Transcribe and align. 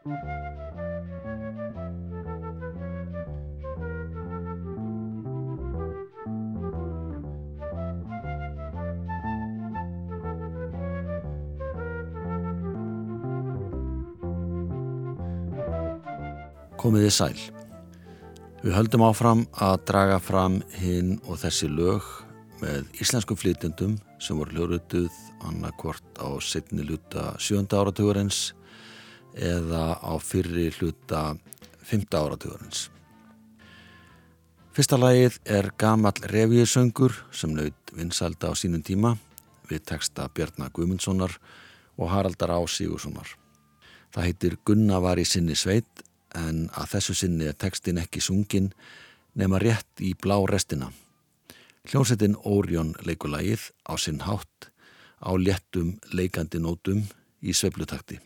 Komiði 0.00 0.14
sæl. 17.12 17.36
Við 18.64 18.72
höldum 18.72 19.04
áfram 19.04 19.44
að 19.52 19.84
draga 19.84 20.16
fram 20.16 20.62
hinn 20.80 21.18
og 21.28 21.36
þessi 21.42 21.68
lög 21.68 22.08
með 22.62 22.88
íslenskum 23.04 23.36
flytjendum 23.36 23.98
sem 24.16 24.40
voru 24.40 24.56
hljórutuð 24.56 25.12
annarkvort 25.44 26.24
á 26.24 26.40
setni 26.40 26.88
luta 26.88 27.34
sjönda 27.36 27.84
áratugurins 27.84 28.54
eða 29.34 29.98
á 30.00 30.12
fyrri 30.18 30.70
hluta 30.78 31.36
fymta 31.84 32.22
áratugurins. 32.24 32.88
Fyrsta 34.70 34.96
lagið 35.00 35.40
er 35.50 35.72
gamall 35.78 36.20
revíusöngur 36.30 37.16
sem 37.34 37.50
naut 37.54 37.94
vinsalda 37.96 38.50
á 38.50 38.54
sínum 38.54 38.84
tíma 38.86 39.16
við 39.70 39.82
texta 39.90 40.28
Bjarnar 40.34 40.70
Guimundssonar 40.74 41.34
og 41.98 42.10
Haraldar 42.10 42.54
Á 42.54 42.60
Sigurssonar. 42.66 43.28
Það 44.14 44.26
heitir 44.26 44.56
Gunna 44.66 45.00
var 45.02 45.18
í 45.18 45.26
sinni 45.26 45.56
sveit 45.58 46.04
en 46.34 46.68
að 46.78 46.94
þessu 46.94 47.16
sinni 47.22 47.50
er 47.50 47.58
tekstin 47.58 48.00
ekki 48.02 48.22
sungin 48.22 48.70
nema 49.34 49.60
rétt 49.62 50.02
í 50.02 50.14
blá 50.14 50.38
restina. 50.50 50.90
Hljómsettin 51.90 52.36
Órión 52.44 52.94
leikulægið 53.06 53.70
á 53.86 53.94
sinn 53.98 54.22
hátt 54.26 54.70
á 55.22 55.30
léttum 55.36 55.98
leikandi 56.12 56.60
nótum 56.62 57.04
í 57.42 57.54
sveiflutakti. 57.54 58.20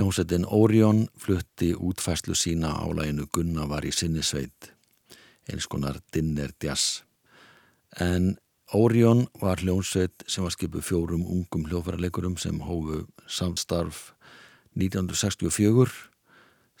Hljómsettin 0.00 0.46
Orion 0.48 1.08
flutti 1.18 1.74
útfæslu 1.76 2.32
sína 2.34 2.72
á 2.72 2.88
læginu 2.88 3.26
Gunna 3.28 3.66
var 3.68 3.84
í 3.84 3.90
sinni 3.92 4.22
sveit, 4.24 4.70
eins 5.44 5.66
konar 5.68 5.98
dinner 6.08 6.54
jazz. 6.56 7.02
En 8.00 8.38
Orion 8.72 9.26
var 9.42 9.60
hljómsveit 9.60 10.24
sem 10.26 10.46
var 10.46 10.54
skipuð 10.56 10.86
fjórum 10.88 11.26
ungum 11.26 11.66
hljófarleikurum 11.68 12.38
sem 12.40 12.62
hófu 12.64 13.02
samstarf 13.28 14.14
1964, 14.72 15.92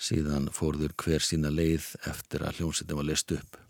síðan 0.00 0.48
fórður 0.48 0.96
hver 0.96 1.20
sína 1.20 1.52
leið 1.52 1.92
eftir 2.08 2.48
að 2.48 2.62
hljómsveitin 2.62 3.00
var 3.02 3.08
leist 3.10 3.36
upp. 3.36 3.60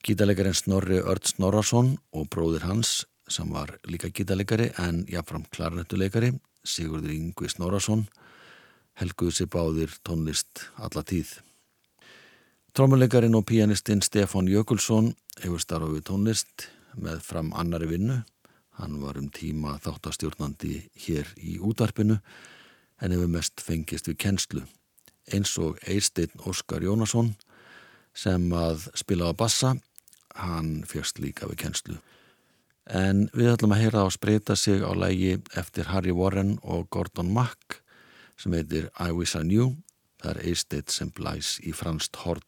Gítarleikarinn 0.00 0.56
Snorri 0.56 1.04
Örd 1.04 1.28
Snorrason 1.28 1.98
og 2.16 2.32
bróðir 2.32 2.64
hans, 2.64 3.04
sem 3.28 3.52
var 3.52 3.76
líka 3.84 4.08
gítarleikari 4.08 4.72
en 4.80 5.04
jáfnfram 5.12 5.44
klarnettuleikari, 5.52 6.32
Sigurður 6.64 7.12
Yngvi 7.12 7.50
Snorarsson 7.52 8.06
helguði 8.98 9.38
sér 9.38 9.50
báðir 9.52 9.96
tónlist 10.06 10.68
alla 10.80 11.02
tíð. 11.06 11.36
Trómuleikarin 12.74 13.36
og 13.38 13.44
pianistinn 13.46 14.02
Stefan 14.02 14.48
Jökulsson 14.50 15.12
hefur 15.42 15.62
starfað 15.62 15.98
við 15.98 16.06
tónlist 16.08 16.68
með 16.98 17.20
fram 17.26 17.52
annari 17.54 17.90
vinnu. 17.90 18.22
Hann 18.78 18.96
var 19.02 19.18
um 19.20 19.28
tíma 19.30 19.76
þáttastjórnandi 19.84 20.80
hér 21.04 21.28
í 21.38 21.58
útarpinu 21.62 22.18
en 22.98 23.14
hefur 23.14 23.30
mest 23.30 23.62
fengist 23.62 24.08
við 24.10 24.18
kennslu. 24.24 24.64
Eins 25.30 25.54
og 25.62 25.78
Eisteinn 25.86 26.42
Óskar 26.48 26.82
Jónasson 26.82 27.34
sem 28.14 28.50
að 28.54 28.88
spila 28.98 29.30
á 29.30 29.32
bassa, 29.34 29.74
hann 30.34 30.82
fyrst 30.86 31.20
líka 31.22 31.46
við 31.50 31.62
kennslu. 31.64 32.00
En 32.84 33.28
við 33.32 33.54
ætlum 33.54 33.72
að 33.72 33.80
heyra 33.80 34.04
á 34.04 34.08
spreita 34.12 34.56
sig 34.56 34.84
á 34.84 34.92
lægi 34.92 35.38
eftir 35.56 35.88
Harry 35.88 36.12
Warren 36.12 36.58
og 36.62 36.90
Gordon 36.90 37.32
Mack 37.32 37.80
sem 38.36 38.52
heitir 38.52 38.90
I 39.00 39.10
Wish 39.12 39.36
I 39.36 39.44
Knew. 39.44 39.72
Það 40.20 40.30
er 40.34 40.42
eisteitt 40.50 40.92
sem 40.92 41.10
blæs 41.10 41.58
í 41.64 41.72
franst 41.72 42.16
horn. 42.24 42.44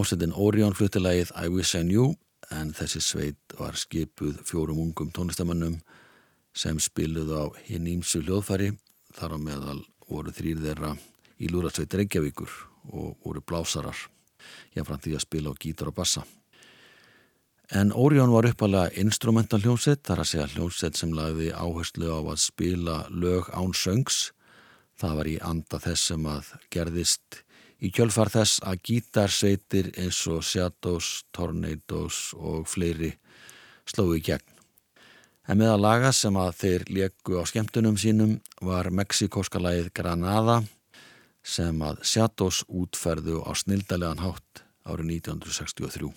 Hljómsveitin 0.00 0.32
Orion 0.32 0.72
fluttilegið 0.72 1.30
I 1.36 1.50
Wish 1.52 1.76
I 1.76 1.82
Knew 1.84 2.14
en 2.56 2.70
þessi 2.72 3.02
sveit 3.04 3.54
var 3.58 3.76
skipuð 3.76 4.38
fjórum 4.48 4.78
ungum 4.80 5.10
tónlistamannum 5.12 5.74
sem 6.56 6.78
spiluð 6.80 7.34
á 7.36 7.44
hinn 7.66 7.84
ímsu 7.90 8.22
hljóðfæri 8.22 8.70
þar 9.18 9.34
á 9.36 9.38
meðal 9.44 9.82
voru 10.08 10.32
þrýr 10.32 10.62
þeirra 10.62 10.94
í 11.36 11.50
lúrasveit 11.52 11.98
Reykjavíkur 12.00 12.54
og 12.96 13.18
voru 13.26 13.42
blásarar 13.44 14.00
jáfnfram 14.72 15.02
því 15.04 15.12
að 15.18 15.24
spila 15.26 15.52
á 15.52 15.60
gítar 15.60 15.92
og 15.92 15.98
bassa. 16.00 16.24
En 17.68 17.92
Orion 17.92 18.32
var 18.32 18.48
uppalega 18.48 18.96
instrumental 19.04 19.60
hljómsveit 19.60 20.00
þar 20.08 20.24
að 20.24 20.30
segja 20.32 20.48
hljómsveit 20.54 20.96
sem 20.96 21.12
lagði 21.12 21.52
áherslu 21.52 22.08
á 22.08 22.24
að 22.24 22.40
spila 22.46 23.02
lög 23.12 23.52
án 23.52 23.76
söngs 23.76 24.30
það 24.96 25.20
var 25.20 25.28
í 25.28 25.38
anda 25.44 25.84
þess 25.84 26.08
sem 26.14 26.24
að 26.24 26.54
gerðist 26.72 27.44
í 27.80 27.90
kjölfar 27.94 28.30
þess 28.32 28.60
að 28.66 28.82
gítarsveitir 28.88 29.90
eins 29.98 30.20
og 30.30 30.44
Shadows, 30.44 31.24
Tornadoes 31.32 32.30
og 32.36 32.68
fleiri 32.68 33.14
slóðu 33.88 34.18
í 34.20 34.24
gegn. 34.30 34.56
En 35.48 35.58
með 35.58 35.72
að 35.74 35.82
laga 35.82 36.12
sem 36.14 36.36
að 36.38 36.52
þeir 36.60 36.84
leku 36.94 37.40
á 37.40 37.44
skemmtunum 37.48 37.96
sínum 37.98 38.36
var 38.62 38.92
meksikóska 38.94 39.58
lagið 39.62 39.90
Granada 39.96 40.60
sem 41.42 41.80
að 41.82 42.04
Shadows 42.06 42.62
útferðu 42.68 43.40
á 43.42 43.50
snildalegan 43.56 44.22
hátt 44.22 44.64
árið 44.84 45.16
1963. 45.16 46.12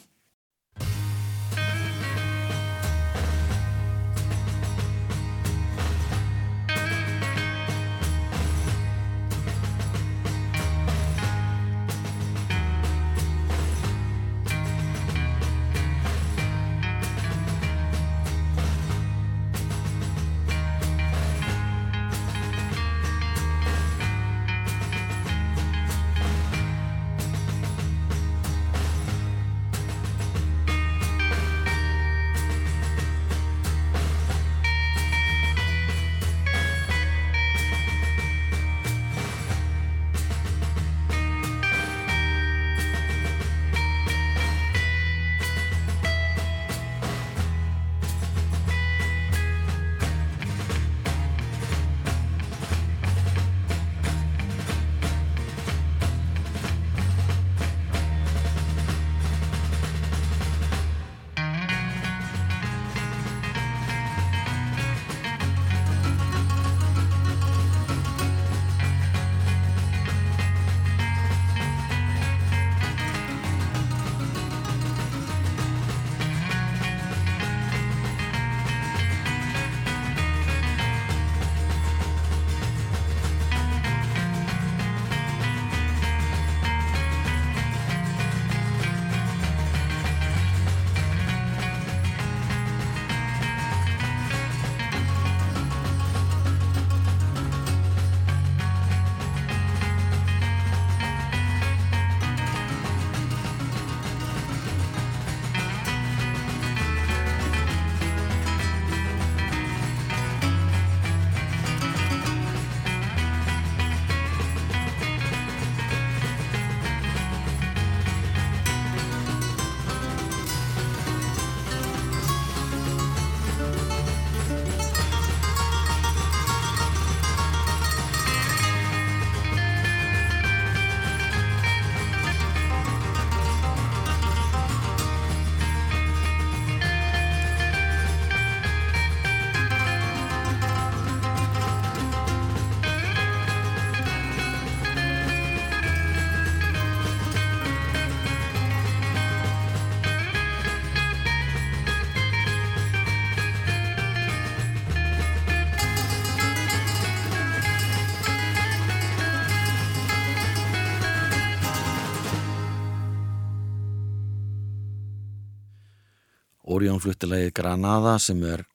Orion 166.83 166.99
fluttilegi 166.99 167.51
Granada 167.55 168.17
sem 168.19 168.41
er 168.43 168.65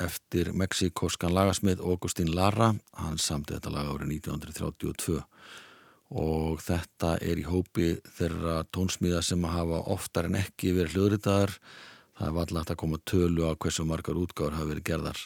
eftir 0.00 0.48
mexikoskan 0.56 1.34
lagasmið 1.36 1.82
Augustín 1.84 2.30
Lara, 2.32 2.70
hann 2.96 3.18
samti 3.20 3.52
þetta 3.52 3.72
lag 3.74 3.90
árið 3.92 4.14
1932 4.14 5.18
og 6.22 6.62
þetta 6.64 7.10
er 7.20 7.42
í 7.42 7.44
hópi 7.44 7.90
þeirra 8.16 8.62
tónsmíða 8.72 9.20
sem 9.26 9.44
að 9.44 9.54
hafa 9.58 9.82
oftar 9.92 10.30
en 10.30 10.38
ekki 10.40 10.72
verið 10.78 10.96
hljóðritaðar 10.96 11.52
það 11.58 12.26
er 12.30 12.34
vallagt 12.38 12.72
að 12.72 12.80
koma 12.86 13.02
tölu 13.04 13.44
á 13.44 13.52
hversu 13.52 13.84
margar 13.84 14.22
útgáður 14.22 14.56
hafa 14.62 14.70
verið 14.72 14.88
gerðar. 14.88 15.20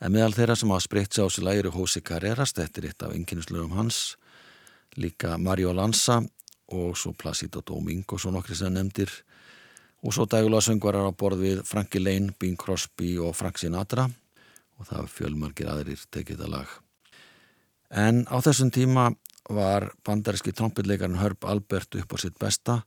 En 0.00 0.16
meðal 0.16 0.32
þeirra 0.40 0.56
sem 0.56 0.72
hafa 0.72 0.86
spreitt 0.88 1.12
sér 1.12 1.28
á 1.28 1.34
sig 1.36 1.44
lægir 1.44 1.72
Hósi 1.76 2.00
Carreras, 2.00 2.56
þetta 2.56 2.80
er 2.80 2.88
eitt 2.94 3.04
af 3.04 3.12
ynginnislögum 3.12 3.76
hans 3.76 4.16
líka 4.96 5.36
Mario 5.36 5.76
Lanza 5.76 6.22
og 6.72 6.96
svo 6.96 7.12
Placido 7.12 7.60
Domingo 7.60 8.16
svo 8.16 8.32
nokkri 8.32 8.56
sem 8.56 8.72
nefndir 8.72 9.12
og 10.02 10.14
svo 10.14 10.26
dægulega 10.30 10.68
söngvarar 10.68 11.10
á 11.10 11.12
borð 11.12 11.42
við 11.42 11.62
Frankie 11.66 12.02
Lane, 12.02 12.34
Bing 12.38 12.58
Crosby 12.58 13.16
og 13.18 13.34
Frank 13.36 13.58
Sinatra 13.58 14.06
og 14.78 14.86
það 14.86 15.08
fjölmargir 15.14 15.70
aðrir 15.70 16.04
tekið 16.14 16.44
það 16.44 16.52
lag. 16.54 16.68
En 17.90 18.22
á 18.30 18.36
þessum 18.44 18.70
tíma 18.70 19.08
var 19.48 19.88
bandaríski 20.04 20.52
trompetleikarinn 20.52 21.18
Herb 21.18 21.44
Albert 21.48 21.96
upp 21.98 22.14
á 22.14 22.16
sitt 22.20 22.38
besta 22.38 22.82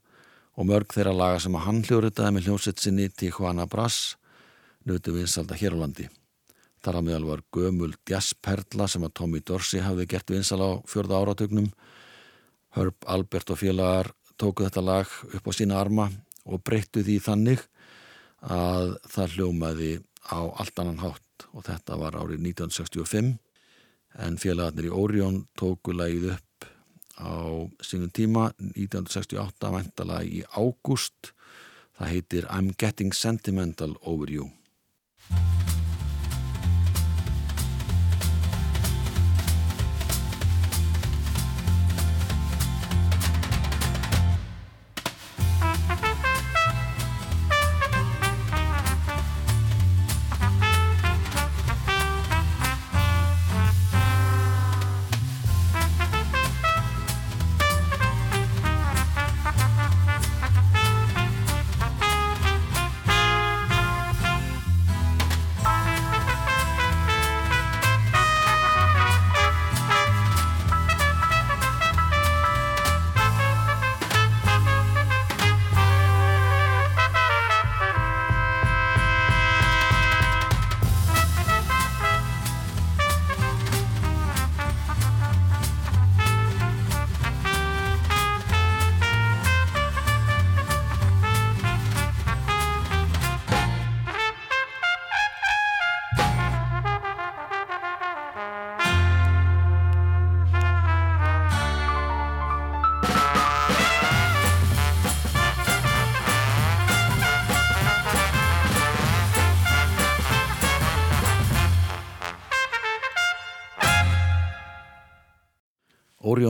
og 0.55 0.67
mörg 0.69 0.93
þeirra 0.93 1.13
laga 1.15 1.39
sem 1.41 1.55
að 1.57 1.65
hann 1.67 1.83
hljóruðaði 1.87 2.33
með 2.35 2.47
hljómsett 2.47 2.79
sinni 2.79 3.09
Tijuana 3.09 3.67
Brass 3.67 4.15
nötu 4.87 5.15
vinsalda 5.15 5.57
hér 5.57 5.75
á 5.75 5.81
landi. 5.83 6.07
Þar 6.81 6.97
að 6.97 7.05
meðal 7.07 7.27
var 7.29 7.43
gömul 7.53 7.91
jazzperla 8.09 8.87
sem 8.89 9.03
að 9.05 9.15
Tommy 9.19 9.41
Dorsey 9.45 9.83
hafði 9.83 10.07
gert 10.09 10.31
vinsal 10.33 10.61
á 10.61 10.69
fjörða 10.89 11.19
áratögnum. 11.21 11.69
Herb 12.73 13.05
Albert 13.05 13.53
og 13.53 13.59
félagar 13.61 14.09
tóku 14.37 14.65
þetta 14.65 14.81
lag 14.81 15.09
upp 15.35 15.45
á 15.45 15.51
sína 15.53 15.77
arma 15.77 16.09
og 16.45 16.63
breyttu 16.65 17.03
því 17.05 17.17
þannig 17.25 17.65
að 18.41 18.95
það 19.11 19.35
hljómaði 19.37 19.91
á 20.31 20.41
allt 20.61 20.81
annan 20.81 21.01
hátt 21.01 21.47
og 21.51 21.65
þetta 21.67 21.97
var 22.01 22.17
árið 22.17 22.41
1965 22.53 23.35
en 24.21 24.39
félagarnir 24.41 24.89
í 24.89 24.95
Orion 24.95 25.43
tóku 25.57 25.93
lagið 25.95 26.33
upp 26.35 26.69
á 27.21 27.33
sínum 27.85 28.09
tíma 28.09 28.49
1968 28.73 29.71
vantala 29.71 30.23
í 30.25 30.41
ágúst. 30.57 31.35
Það 31.97 32.11
heitir 32.15 32.49
I'm 32.49 32.73
Getting 32.77 33.13
Sentimental 33.13 33.93
Over 34.01 34.31
You 34.31 34.49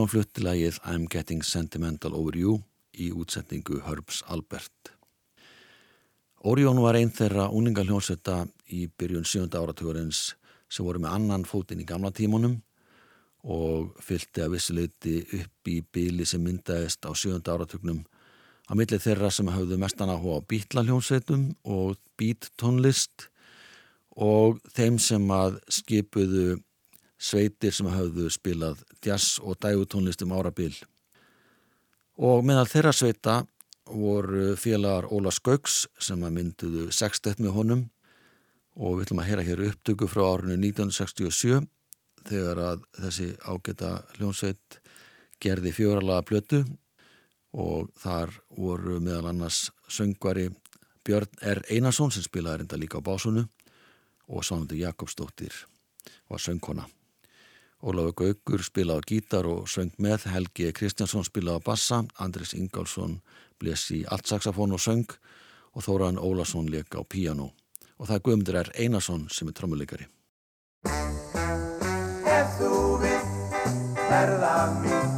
Orion 0.02 0.10
flutti 0.10 0.42
lagið 0.42 0.78
I'm 0.90 1.04
Getting 1.06 1.44
Sentimental 1.46 2.16
Over 2.18 2.34
You 2.34 2.56
í 2.98 3.12
útsetningu 3.14 3.76
Herbs 3.86 4.24
Albert. 4.26 4.90
Orion 6.42 6.80
var 6.82 6.96
einn 6.98 7.12
þeirra 7.14 7.44
úninga 7.54 7.84
hljónsetta 7.86 8.40
í 8.74 8.88
byrjun 8.98 9.22
7. 9.22 9.46
áratugurins 9.46 10.32
sem 10.66 10.82
voru 10.82 11.04
með 11.04 11.14
annan 11.20 11.46
fótinn 11.46 11.84
í 11.84 11.86
gamla 11.86 12.10
tímunum 12.10 12.56
og 13.46 13.92
fylgti 14.02 14.42
að 14.42 14.56
vissileiti 14.56 15.14
upp 15.38 15.70
í 15.70 15.76
bíli 15.86 16.26
sem 16.26 16.42
myndaðist 16.42 17.06
á 17.06 17.14
7. 17.14 17.38
áratugnum 17.38 18.02
á 18.02 18.72
millið 18.74 19.06
þeirra 19.06 19.30
sem 19.30 19.54
hafðu 19.54 19.78
mestan 19.78 20.10
áhuga 20.10 20.42
á 20.42 20.48
bítla 20.50 20.82
hljónsettum 20.82 21.52
og 21.62 21.94
bíttónlist 22.18 23.28
og 24.18 24.58
þeim 24.74 24.98
sem 24.98 25.30
að 25.30 25.62
skipuðu 25.70 26.58
sveitir 27.22 27.74
sem 27.74 27.88
hafðu 27.90 28.28
spilað 28.32 28.82
jazz 29.04 29.38
og 29.42 29.60
dægutónlistum 29.62 30.34
árabil. 30.34 30.74
Og 32.18 32.42
meðal 32.44 32.68
þeirra 32.70 32.92
sveita 32.94 33.36
voru 33.86 34.56
félagar 34.58 35.08
Óla 35.10 35.32
Skauks 35.34 35.86
sem 36.02 36.22
að 36.22 36.36
mynduðu 36.38 36.88
sextett 36.94 37.40
með 37.42 37.56
honum 37.56 37.84
og 38.76 38.98
við 38.98 39.06
ætlum 39.06 39.22
að 39.22 39.28
heyra 39.30 39.46
hér 39.46 39.64
upptöku 39.68 40.08
frá 40.08 40.22
árinu 40.26 40.56
1967 40.58 41.66
þegar 42.28 42.62
að 42.62 42.86
þessi 42.98 43.28
ágæta 43.42 43.90
hljónsveit 44.16 44.78
gerði 45.42 45.74
fjóralaga 45.74 46.26
blötu 46.28 46.62
og 47.52 47.90
þar 48.00 48.32
voru 48.56 49.00
meðal 49.02 49.32
annars 49.32 49.66
söngvari 49.90 50.48
Björn 51.02 51.40
R. 51.42 51.60
Einarsson 51.68 52.12
sem 52.14 52.22
spilaði 52.22 52.62
reynda 52.62 52.78
líka 52.78 53.02
á 53.02 53.04
básunu 53.04 53.42
og 54.30 54.44
Svanundur 54.46 54.78
Jakobsdóttir 54.78 55.52
var 56.30 56.40
söngkona. 56.40 56.86
Ólafur 57.82 58.14
Gaugur 58.14 58.62
spilaði 58.62 59.02
á 59.02 59.08
gítar 59.10 59.46
og 59.50 59.64
söng 59.66 59.90
með, 59.98 60.28
Helgi 60.30 60.68
Kristjánsson 60.70 61.24
spilaði 61.26 61.58
á 61.58 61.66
bassa, 61.66 61.96
Andris 62.22 62.54
Ingálsson 62.54 63.16
bles 63.58 63.88
í 63.90 64.04
altsaxafón 64.06 64.76
og 64.76 64.82
söng 64.84 65.10
og 65.74 65.82
Þóran 65.82 66.20
Ólason 66.22 66.70
leka 66.70 67.02
á 67.02 67.04
píjano. 67.04 67.50
Og 67.98 68.06
það 68.06 68.14
er 68.14 68.22
Guðmundur 68.28 68.60
R. 68.62 68.70
Einarsson 68.78 69.26
sem 69.34 69.50
er 69.50 69.58
trommuleikari. 69.58 70.06
Ef 70.86 72.54
þú 72.60 72.72
vill 73.02 73.26
verða 73.98 74.56
mín, 74.78 75.12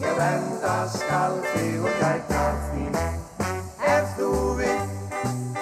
ég 0.00 0.16
venda 0.16 0.76
skal 0.96 1.36
þig 1.52 1.84
og 1.84 2.00
gæta 2.00 2.44
þín. 2.70 3.00
Ef 3.84 4.16
þú 4.16 4.32
vill 4.62 4.84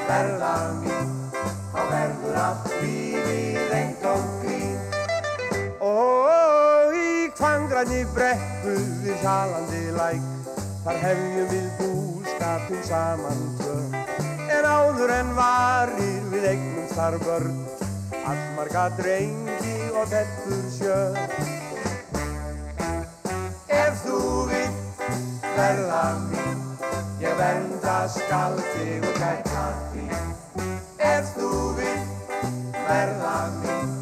verða 0.06 0.54
mín, 0.78 0.85
kvangræni 7.76 8.06
brekku 8.14 8.74
við 9.04 9.16
sjalandi 9.20 9.80
læk, 9.92 10.22
þar 10.84 10.98
hefjum 11.02 11.48
við 11.50 11.66
búskapin 11.76 12.84
saman 12.88 13.42
tvö. 13.58 13.74
En 14.48 14.64
áður 14.64 15.12
en 15.12 15.32
varir 15.36 16.22
við 16.32 16.46
eignum 16.54 16.86
þar 16.94 17.18
börn, 17.26 17.58
allmarga 18.22 18.86
drengi 18.96 19.74
og 19.92 20.08
dettur 20.08 20.64
sjö. 20.72 20.96
Ef 23.68 24.00
þú 24.06 24.22
vill 24.54 24.72
verða 25.58 26.02
mín, 26.30 26.64
ég 27.20 27.36
vernda 27.42 27.98
skal 28.16 28.56
þig 28.72 29.04
og 29.04 29.20
gæta 29.20 29.68
þín. 29.92 30.16
Ef 31.12 31.36
þú 31.36 31.52
vill 31.76 32.00
verða 32.88 33.36
mín, 33.60 33.95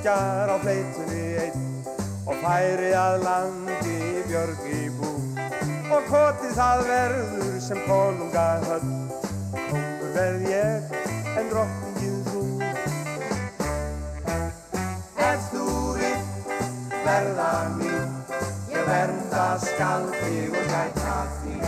fiskjar 0.00 0.48
á 0.48 0.56
fleitunni 0.64 1.24
einn 1.44 1.84
og 2.24 2.36
færi 2.40 2.92
að 2.96 3.24
landi 3.24 4.22
björg 4.28 4.62
í 4.72 4.88
bú. 4.96 5.10
Og 5.92 6.06
kotið 6.08 6.54
það 6.56 6.84
verður 6.88 7.58
sem 7.60 7.80
konunga 7.84 8.46
höll, 8.64 8.92
kongur 9.52 10.14
verð 10.14 10.46
ég 10.48 10.94
en 11.36 11.50
drottningin 11.52 12.22
þú. 12.30 12.44
Ef 15.28 15.50
þú 15.52 15.66
vill 15.98 16.22
verða 17.04 17.50
mín, 17.76 18.14
ég 18.72 18.88
verða 18.88 19.48
skal 19.66 20.08
þig 20.16 20.54
og 20.54 20.70
gæta 20.72 21.18
þín 21.42 21.66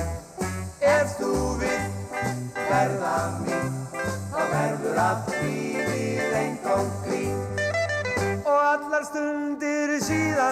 Ef 0.81 1.19
þú 1.19 1.35
vill 1.61 1.85
verða 2.71 3.19
mín 3.43 3.77
þá 4.33 4.41
verður 4.55 5.05
allt 5.09 5.37
lífið 5.37 5.62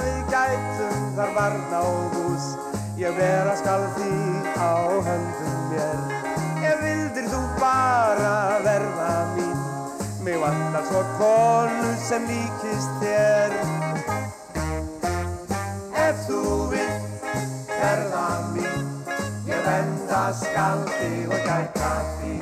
síðan 0.01 0.07
við 0.07 0.31
gætum 0.33 1.17
þar 1.17 1.33
varna 1.35 1.81
og 1.81 2.15
hús. 2.15 2.47
Ég 2.99 3.15
vera 3.17 3.57
skal 3.57 3.85
því 3.97 4.13
á 4.57 4.73
höndum 5.07 5.59
mér. 5.71 5.99
Ef 6.65 6.83
vildir 6.85 7.29
þú 7.33 7.41
bara 7.61 8.61
verða 8.65 9.13
mín? 9.37 9.59
Mig 10.25 10.39
vantar 10.41 10.85
svo 10.89 11.03
konu 11.19 11.95
sem 12.09 12.27
líkist 12.29 12.91
þér. 13.01 13.57
Ef 15.97 16.27
þú 16.29 16.41
vilt 16.71 17.29
verða 17.69 18.29
mín 18.55 18.89
Ég 19.47 19.63
venda 19.65 20.25
skal 20.35 20.83
þig 20.99 21.31
og 21.31 21.47
gæta 21.47 21.93
því 22.19 22.35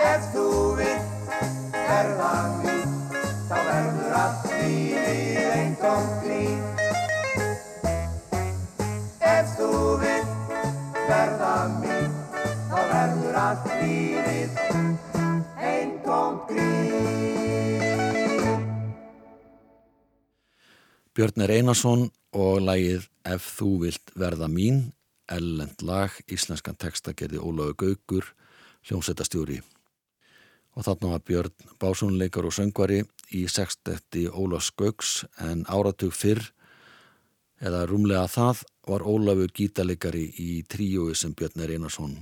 Ef 0.00 0.32
þú 0.32 0.46
vilt 0.80 1.36
verða 1.76 2.32
mín 2.48 2.59
Björn 21.20 21.42
er 21.44 21.50
Einarsson 21.52 22.06
og 22.32 22.62
lagið 22.64 23.02
Ef 23.28 23.44
þú 23.58 23.66
vilt 23.82 24.12
verða 24.16 24.46
mín, 24.48 24.78
ellend 25.28 25.82
lag, 25.84 26.14
íslenskan 26.32 26.78
texta 26.80 27.12
gerði 27.12 27.42
Ólaug 27.44 27.74
Gaugur, 27.82 28.24
hljómsveitastjóri. 28.88 29.58
Og 30.72 30.86
þarna 30.86 31.10
var 31.10 31.26
Björn 31.28 31.66
básónleikar 31.76 32.48
og 32.48 32.54
söngvari 32.56 33.02
í 33.36 33.42
sextetti 33.52 34.22
Ólaus 34.32 34.70
Gaugs 34.72 35.26
en 35.44 35.66
áratug 35.68 36.16
fyrr, 36.16 36.40
eða 37.60 37.84
rúmlega 37.90 38.24
það, 38.24 38.64
var 38.88 39.04
Ólaugur 39.04 39.52
gítalegari 39.52 40.24
í 40.40 40.48
tríói 40.64 41.12
sem 41.12 41.36
Björn 41.36 41.66
er 41.66 41.74
Einarsson 41.76 42.16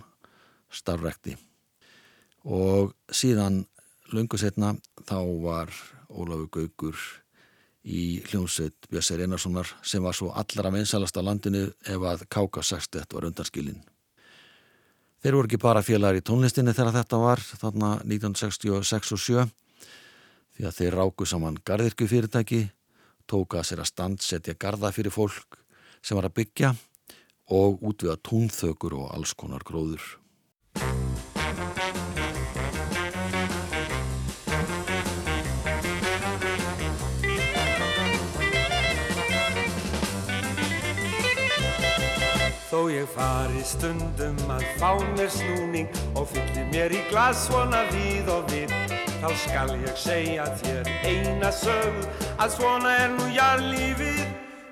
starfrekti. 0.74 1.36
Og 2.50 2.90
síðan 3.14 3.62
lungu 4.10 4.42
setna 4.42 4.74
þá 5.06 5.22
var 5.46 5.74
Ólaugur 6.10 6.50
Gaugur 6.58 6.98
í 7.88 8.20
hljómsveit 8.28 8.88
Björnsir 8.90 9.22
Einarssonar 9.24 9.70
sem 9.82 10.04
var 10.04 10.16
svo 10.16 10.28
allra 10.36 10.72
vinsalast 10.74 11.16
á 11.16 11.24
landinu 11.24 11.70
ef 11.88 12.04
að 12.04 12.26
Káka 12.28 12.62
60 12.62 13.08
var 13.14 13.28
undanskilin. 13.30 13.80
Þeir 15.18 15.34
voru 15.34 15.48
ekki 15.48 15.58
bara 15.62 15.82
félagar 15.82 16.20
í 16.20 16.22
tónlistinni 16.22 16.74
þegar 16.76 17.00
þetta 17.00 17.22
var 17.22 17.42
þarna 17.42 17.94
1966 18.04 19.14
og 19.16 19.22
7 19.24 19.46
því 20.58 20.68
að 20.68 20.76
þeir 20.78 20.98
ráku 20.98 21.26
saman 21.26 21.58
gardirku 21.66 22.06
fyrirtæki, 22.10 22.68
tóka 23.30 23.64
sér 23.66 23.82
að 23.82 23.92
standsetja 23.92 24.54
garda 24.58 24.92
fyrir 24.94 25.14
fólk 25.14 25.58
sem 26.02 26.18
var 26.18 26.28
að 26.28 26.38
byggja 26.38 26.72
og 27.54 27.82
útviða 27.82 28.18
tónþökur 28.28 28.96
og 28.98 29.12
alls 29.14 29.34
konar 29.38 29.64
gróður. 29.66 30.02
Þó 42.68 42.82
ég 42.92 43.06
fari 43.08 43.62
stundum 43.64 44.36
að 44.52 44.64
fá 44.76 44.90
mér 45.16 45.30
snúning 45.32 45.88
og 46.12 46.26
fyllir 46.28 46.66
mér 46.68 46.92
í 46.92 46.98
glas 47.08 47.46
svona 47.46 47.80
við 47.94 48.28
og 48.28 48.44
við. 48.52 48.74
Þá 49.22 49.30
skal 49.40 49.72
ég 49.72 49.96
segja 49.96 50.44
þér 50.60 50.90
eina 51.08 51.48
sög 51.48 51.96
að 52.36 52.52
svona 52.58 52.92
er 53.06 53.14
nú 53.14 53.30
jarlífið 53.32 54.20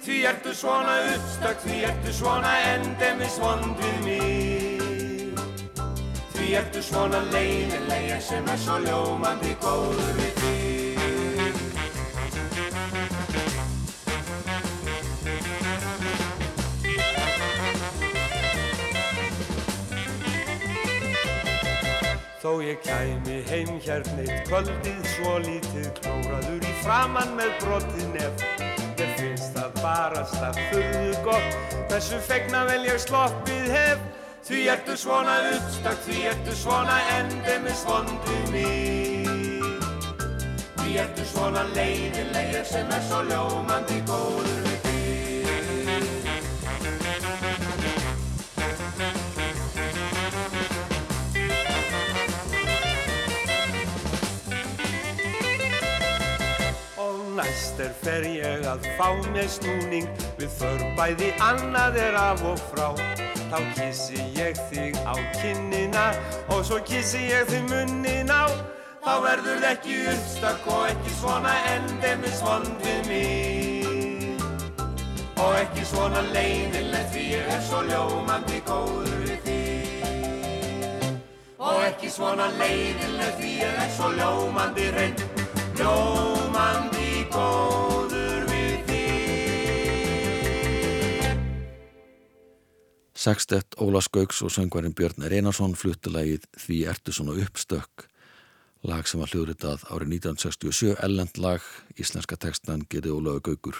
því 0.04 0.20
ertu 0.28 0.52
svona 0.60 0.98
uppstökk, 1.14 1.64
því 1.64 1.80
ertu 1.88 2.12
svona 2.20 2.52
endemis 2.74 3.40
vond 3.40 3.80
við 3.80 3.98
mig. 4.04 5.82
Því 6.36 6.52
ertu 6.60 6.84
svona 6.84 7.24
leiðilega 7.32 8.20
sem 8.20 8.52
er 8.52 8.60
svo 8.60 8.76
ljómandi 8.84 9.56
góður 9.64 10.18
við 10.20 10.35
Þó 22.46 22.60
ég 22.62 22.76
kæmi 22.78 23.40
heim 23.48 23.72
hérna 23.82 24.22
eitt 24.22 24.44
kvöldið 24.46 25.06
svo 25.16 25.32
lítið 25.42 25.86
klóraður 25.96 26.62
í 26.62 26.74
framann 26.84 27.32
með 27.34 27.56
brotið 27.64 28.04
nef. 28.12 28.44
Mér 29.00 29.08
finnst 29.18 29.56
það 29.56 29.80
barast 29.80 30.36
að 30.46 30.60
þurðu 30.68 31.24
gott 31.24 31.74
Þessu 31.90 32.20
fegna 32.28 32.60
vel 32.68 32.84
ég 32.86 33.02
sloppið 33.02 33.66
hef. 33.74 34.04
Því 34.46 34.60
ertu 34.76 34.94
svona 35.02 35.34
uppstakk, 35.56 36.06
því 36.06 36.20
ertu 36.36 36.54
svona 36.60 37.00
endemis 37.16 37.82
vondið 37.88 38.54
mig 38.54 39.26
Því 40.84 40.94
ertu 41.02 41.26
svona 41.32 41.66
leiðilega 41.72 42.62
sem 42.70 42.94
er 42.94 43.02
svo 43.10 43.24
ljómandi 43.26 43.98
góður 44.06 44.65
Næst 57.76 57.88
er 57.88 57.94
fer 58.00 58.24
ég 58.24 58.62
að 58.64 58.86
fá 58.96 59.08
mér 59.34 59.48
snúning. 59.52 60.06
Við 60.38 60.48
förum 60.56 60.94
bæði 60.96 61.26
annað 61.44 61.96
er 62.00 62.14
af 62.16 62.40
og 62.48 62.60
frá. 62.70 62.86
Þá 63.50 63.58
kissi 63.76 64.16
ég 64.32 64.56
þig 64.70 64.96
á 65.04 65.12
kinnina 65.36 66.06
Og 66.48 66.64
svo 66.64 66.78
kissi 66.88 67.26
ég 67.28 67.44
þig 67.50 67.66
munnin 67.68 68.32
á. 68.32 68.48
Þá 69.04 69.12
verður 69.26 69.66
ekki 69.68 69.98
uppstakk 70.08 70.64
og 70.72 70.86
ekki 70.88 71.12
svona 71.18 71.52
endemis 71.74 72.40
vond 72.46 72.80
við 72.80 73.10
mig. 73.10 74.40
Og 75.36 75.52
ekki 75.60 75.84
svona 75.84 76.24
leiðilegt 76.32 77.12
því 77.12 77.26
ég 77.34 77.52
er 77.58 77.60
svo 77.68 77.82
ljómandi 77.90 78.62
góður 78.70 79.20
við 79.26 79.44
þig. 79.50 80.08
Og 81.60 81.84
ekki 81.90 82.08
svona 82.16 82.48
leiðilegt 82.56 83.36
því 83.36 83.52
ég 83.60 83.78
er 83.84 83.94
svo 83.98 84.14
ljómandi 84.16 84.88
reynd 84.96 85.28
Ljómandi 85.76 86.35
góður 87.36 88.48
við 88.50 88.76
þig. 88.88 89.06
Sextett 93.16 93.76
Ólas 93.80 94.08
Gauks 94.12 94.42
og 94.46 94.50
söngvarinn 94.54 94.96
Björn 94.96 95.22
Einarsson 95.28 95.76
fluttulegið 95.76 96.42
Því 96.56 96.84
ertu 96.92 97.12
svona 97.12 97.36
uppstökk 97.44 98.08
lag 98.86 99.08
sem 99.08 99.20
var 99.20 99.30
hljóðritað 99.32 99.82
árið 99.90 100.12
1967 100.20 100.94
ellend 101.02 101.38
lag, 101.42 101.62
íslenska 101.98 102.36
textan 102.38 102.84
gerði 102.90 103.14
Ólaug 103.16 103.42
Gaukur. 103.46 103.76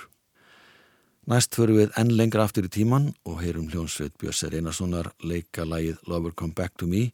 Næst 1.26 1.56
förum 1.58 1.80
við 1.80 1.94
enn 1.98 2.12
lengra 2.14 2.46
aftur 2.46 2.66
í 2.66 2.70
tíman 2.70 3.10
og 3.26 3.40
heyrum 3.42 3.68
hljónsveit 3.70 4.14
Björn 4.18 4.54
Einarssonar 4.60 5.10
leika 5.22 5.66
lagið 5.66 5.98
Lover 6.06 6.34
Come 6.34 6.54
Back 6.54 6.76
to 6.78 6.86
Me 6.90 7.10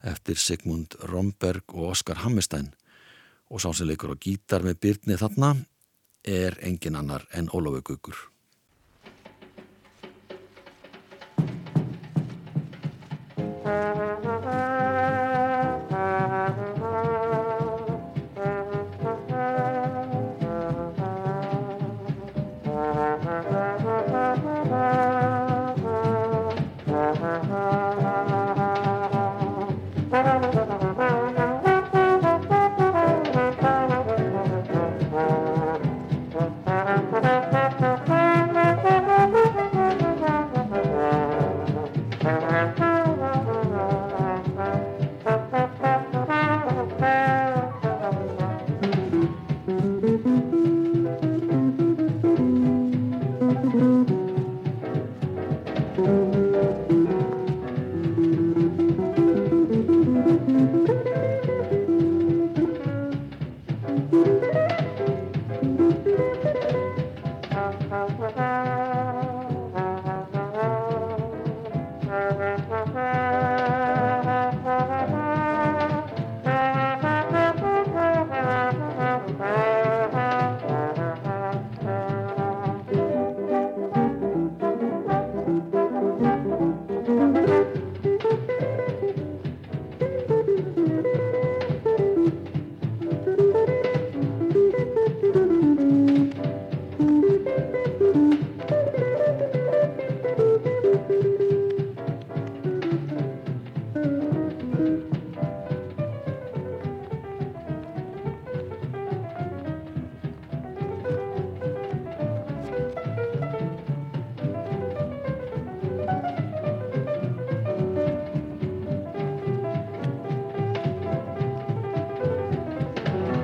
eftir 0.00 0.38
Sigmund 0.40 0.96
Romberg 1.10 1.74
og 1.74 1.92
Oskar 1.92 2.22
Hammerstein. 2.24 2.70
Og 3.52 3.60
sá 3.60 3.72
sem 3.74 3.88
leikur 3.88 4.14
á 4.14 4.16
gítar 4.16 4.64
með 4.64 4.80
byrni 4.80 5.18
þarna 5.20 5.54
er 6.24 6.58
engin 6.62 6.96
annar 6.96 7.26
en 7.32 7.48
Ólafur 7.48 7.82
Gaukur. 7.82 8.16
Thank 13.62 14.09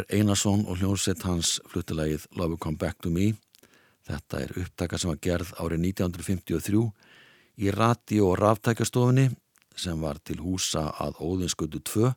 Björn 0.00 0.14
er 0.14 0.20
Einarsson 0.20 0.62
og 0.64 0.78
hljónsett 0.80 1.22
hans 1.26 1.58
fluttilegið 1.68 2.22
Love 2.38 2.56
Come 2.56 2.78
Back 2.78 3.02
to 3.02 3.10
Me. 3.12 3.34
Þetta 4.08 4.38
er 4.40 4.54
upptaka 4.56 4.96
sem 4.96 5.10
var 5.10 5.18
gerð 5.20 5.50
árið 5.60 5.82
1953 5.90 6.80
í 7.60 7.68
rati- 7.74 8.20
og 8.24 8.38
ráftækjastofunni 8.40 9.26
sem 9.76 10.00
var 10.00 10.16
til 10.24 10.38
húsa 10.40 10.86
að 10.96 11.20
Óðinskötu 11.20 11.82
2 11.84 12.14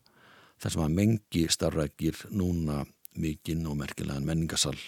þar 0.61 0.71
sem 0.71 0.85
að 0.85 0.95
mengi 0.95 1.43
starfrækir 1.49 2.23
núna 2.31 2.85
mikinn 3.19 3.67
og 3.67 3.75
merkilegan 3.81 4.23
menningasall. 4.23 4.79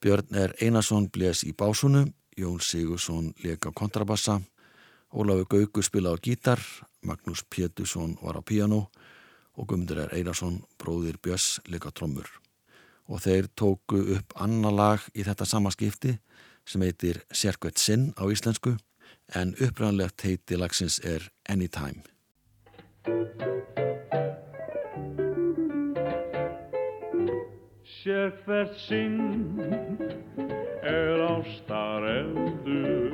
Björn 0.00 0.36
er 0.36 0.52
Einarsson 0.60 1.08
bles 1.08 1.44
í 1.44 1.54
básunu, 1.56 2.04
Jón 2.36 2.60
Sigursson 2.60 3.32
leka 3.42 3.72
kontrabassa, 3.72 4.42
Ólafur 5.14 5.48
Gaugur 5.48 5.84
spila 5.84 6.12
á 6.12 6.20
gítar, 6.20 6.60
Magnús 7.00 7.46
Pétursson 7.48 8.18
var 8.20 8.36
á 8.36 8.42
piano 8.44 8.76
og 8.76 9.05
Guðmundur 9.64 10.02
er 10.04 10.12
Einarsson, 10.12 10.60
bróðir 10.76 11.16
Björns, 11.22 11.60
leika 11.70 11.90
trommur. 11.94 12.28
Og 13.08 13.22
þeir 13.22 13.46
tóku 13.56 14.02
upp 14.16 14.34
annar 14.36 14.74
lag 14.74 15.00
í 15.14 15.24
þetta 15.24 15.46
samaskipti 15.48 16.18
sem 16.66 16.82
heitir 16.82 17.22
Sérkvætt 17.30 17.78
sinn 17.80 18.10
á 18.20 18.26
íslensku 18.28 18.76
en 19.34 19.54
upprænlegt 19.62 20.22
heiti 20.26 20.56
lagsins 20.58 20.98
er 21.04 21.30
Anytime. 21.48 22.02
Sérkvært 28.02 28.76
sinn 28.78 29.60
er 30.86 31.20
ástar 31.26 32.04
eldur 32.10 33.12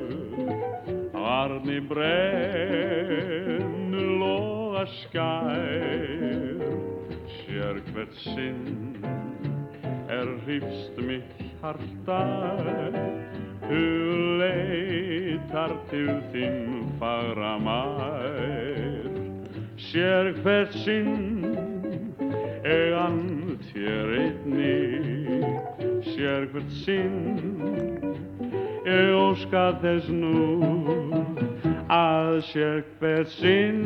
Arni 1.15 1.81
brennu 1.89 3.82
loða 4.83 4.90
skær 4.90 6.59
Sér 7.31 7.77
hvert 7.92 8.14
sinn 8.18 8.97
er 10.11 10.27
hrifst 10.45 10.97
mitt 10.99 11.42
hjarta. 11.61 12.21
Huleitar 13.68 14.62
til 15.90 16.23
þinn 16.33 16.90
fagra 16.99 17.59
mær 17.62 19.07
Sér 19.79 20.33
hvert 20.42 20.75
sinn 20.85 21.45
egan 22.64 23.59
þér 23.71 24.09
einni. 24.18 24.81
Sér 26.11 26.49
hvert 26.53 26.73
sinn 26.83 27.38
ég 28.87 29.14
óska 29.14 29.79
þess 29.83 30.09
nú 30.11 31.72
að 31.93 32.39
sér 32.49 32.79
hver 33.01 33.27
sinn 33.29 33.83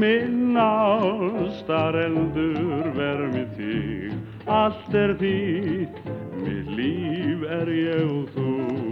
minn 0.00 0.58
ástar 0.60 1.96
eldur 2.02 2.90
vermi 2.98 3.46
þig. 3.56 4.18
Allt 4.48 4.94
er 4.96 5.14
þitt 5.22 6.02
mitt 6.42 6.68
líf 6.76 7.48
er 7.60 7.72
ég 7.72 8.04
og 8.04 8.28
þú 8.36 8.87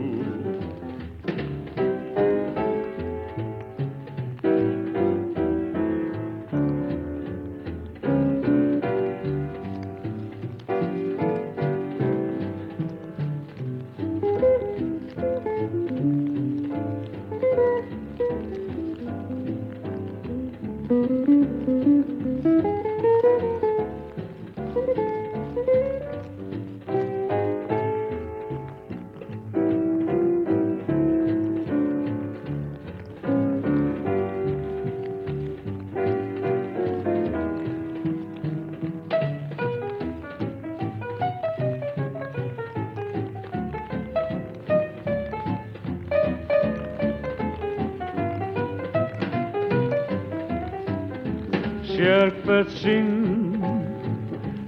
hvert 52.56 52.72
sinn 52.80 53.60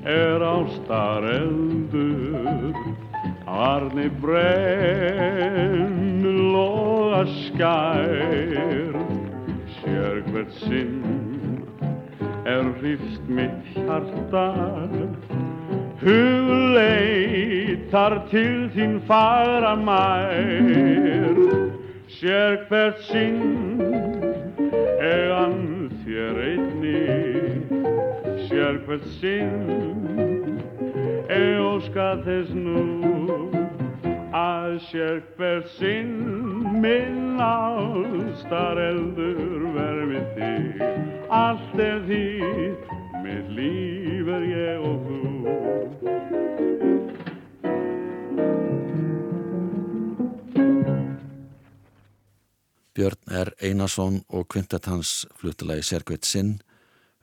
er 0.04 0.42
ástar 0.44 1.24
eldur. 1.24 2.74
Arni 3.48 4.08
brennu 4.20 5.72
loða 6.52 7.24
skær. 7.32 8.92
Sér 9.78 10.20
hvert 10.28 10.52
sinn 10.66 11.00
er 12.44 12.64
hrifst 12.76 13.24
mitt 13.28 13.64
hjarta 13.72 14.46
Hugleitar 16.04 17.08
til 18.28 18.68
þín 18.76 18.94
fagra 19.08 19.74
mær. 19.80 21.36
Sér 22.20 22.52
hvert 22.68 23.00
sinn 23.08 24.17
hvert 28.98 29.12
sinn 29.20 30.58
ég 31.28 31.58
óska 31.60 32.18
þess 32.24 32.50
nú 32.54 33.50
að 34.34 34.78
sér 34.88 35.20
hvert 35.36 35.68
sinn 35.76 36.80
minn 36.82 37.38
ástar 37.38 38.78
eldur 38.82 39.68
vermi 39.76 40.22
þig. 40.34 40.82
Allt 41.30 41.78
er 41.78 42.02
þitt 42.08 42.90
mitt 43.22 43.50
líf 43.54 44.30
er 44.34 44.46
ég 44.50 44.86
og 44.88 45.06
þú. 45.06 45.20
Björn 52.98 53.30
er 53.30 53.52
Einarsson 53.62 54.24
og 54.34 54.48
kvintet 54.50 54.90
hans 54.90 55.22
fluttilagi 55.38 55.86
Sérkveit 55.86 56.26
Sinn, 56.26 56.56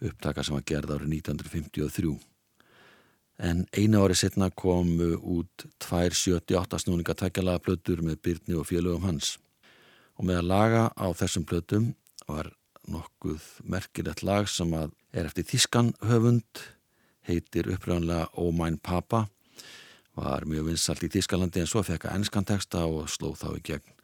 upptaka 0.10 0.44
sem 0.44 0.56
var 0.56 0.66
gerð 0.68 0.96
árið 0.96 1.14
1953. 1.20 2.16
En 3.46 3.66
einu 3.76 4.04
ári 4.04 4.16
setna 4.16 4.50
komu 4.50 5.16
út 5.20 5.66
tvær 5.84 6.16
78 6.16 6.80
snúninga 6.86 7.16
tækjalaga 7.20 7.64
plötur 7.66 8.04
með 8.06 8.22
Byrni 8.24 8.56
og 8.56 8.70
félögum 8.70 9.08
hans. 9.10 9.36
Og 10.16 10.28
með 10.30 10.40
að 10.42 10.50
laga 10.52 10.84
á 10.96 11.08
þessum 11.12 11.48
plötum 11.48 11.90
var 12.30 12.54
nokkuð 12.88 13.44
merkilegt 13.68 14.24
lag 14.24 14.48
sem 14.48 14.72
er 14.78 15.26
eftir 15.26 15.48
Þískan 15.50 15.92
höfund, 16.06 16.64
heitir 17.28 17.68
uppröðanlega 17.74 18.30
Oh 18.40 18.54
Mine 18.56 18.80
Papa, 18.80 19.26
var 20.16 20.46
mjög 20.48 20.70
vinsalt 20.70 21.04
í 21.04 21.12
Þískalandi 21.12 21.64
en 21.64 21.70
svo 21.70 21.84
fekk 21.84 22.08
að 22.08 22.22
ennskan 22.22 22.48
texta 22.48 22.86
og 22.88 23.10
sló 23.12 23.34
þá 23.36 23.50
í 23.58 23.64
gegn 23.66 23.96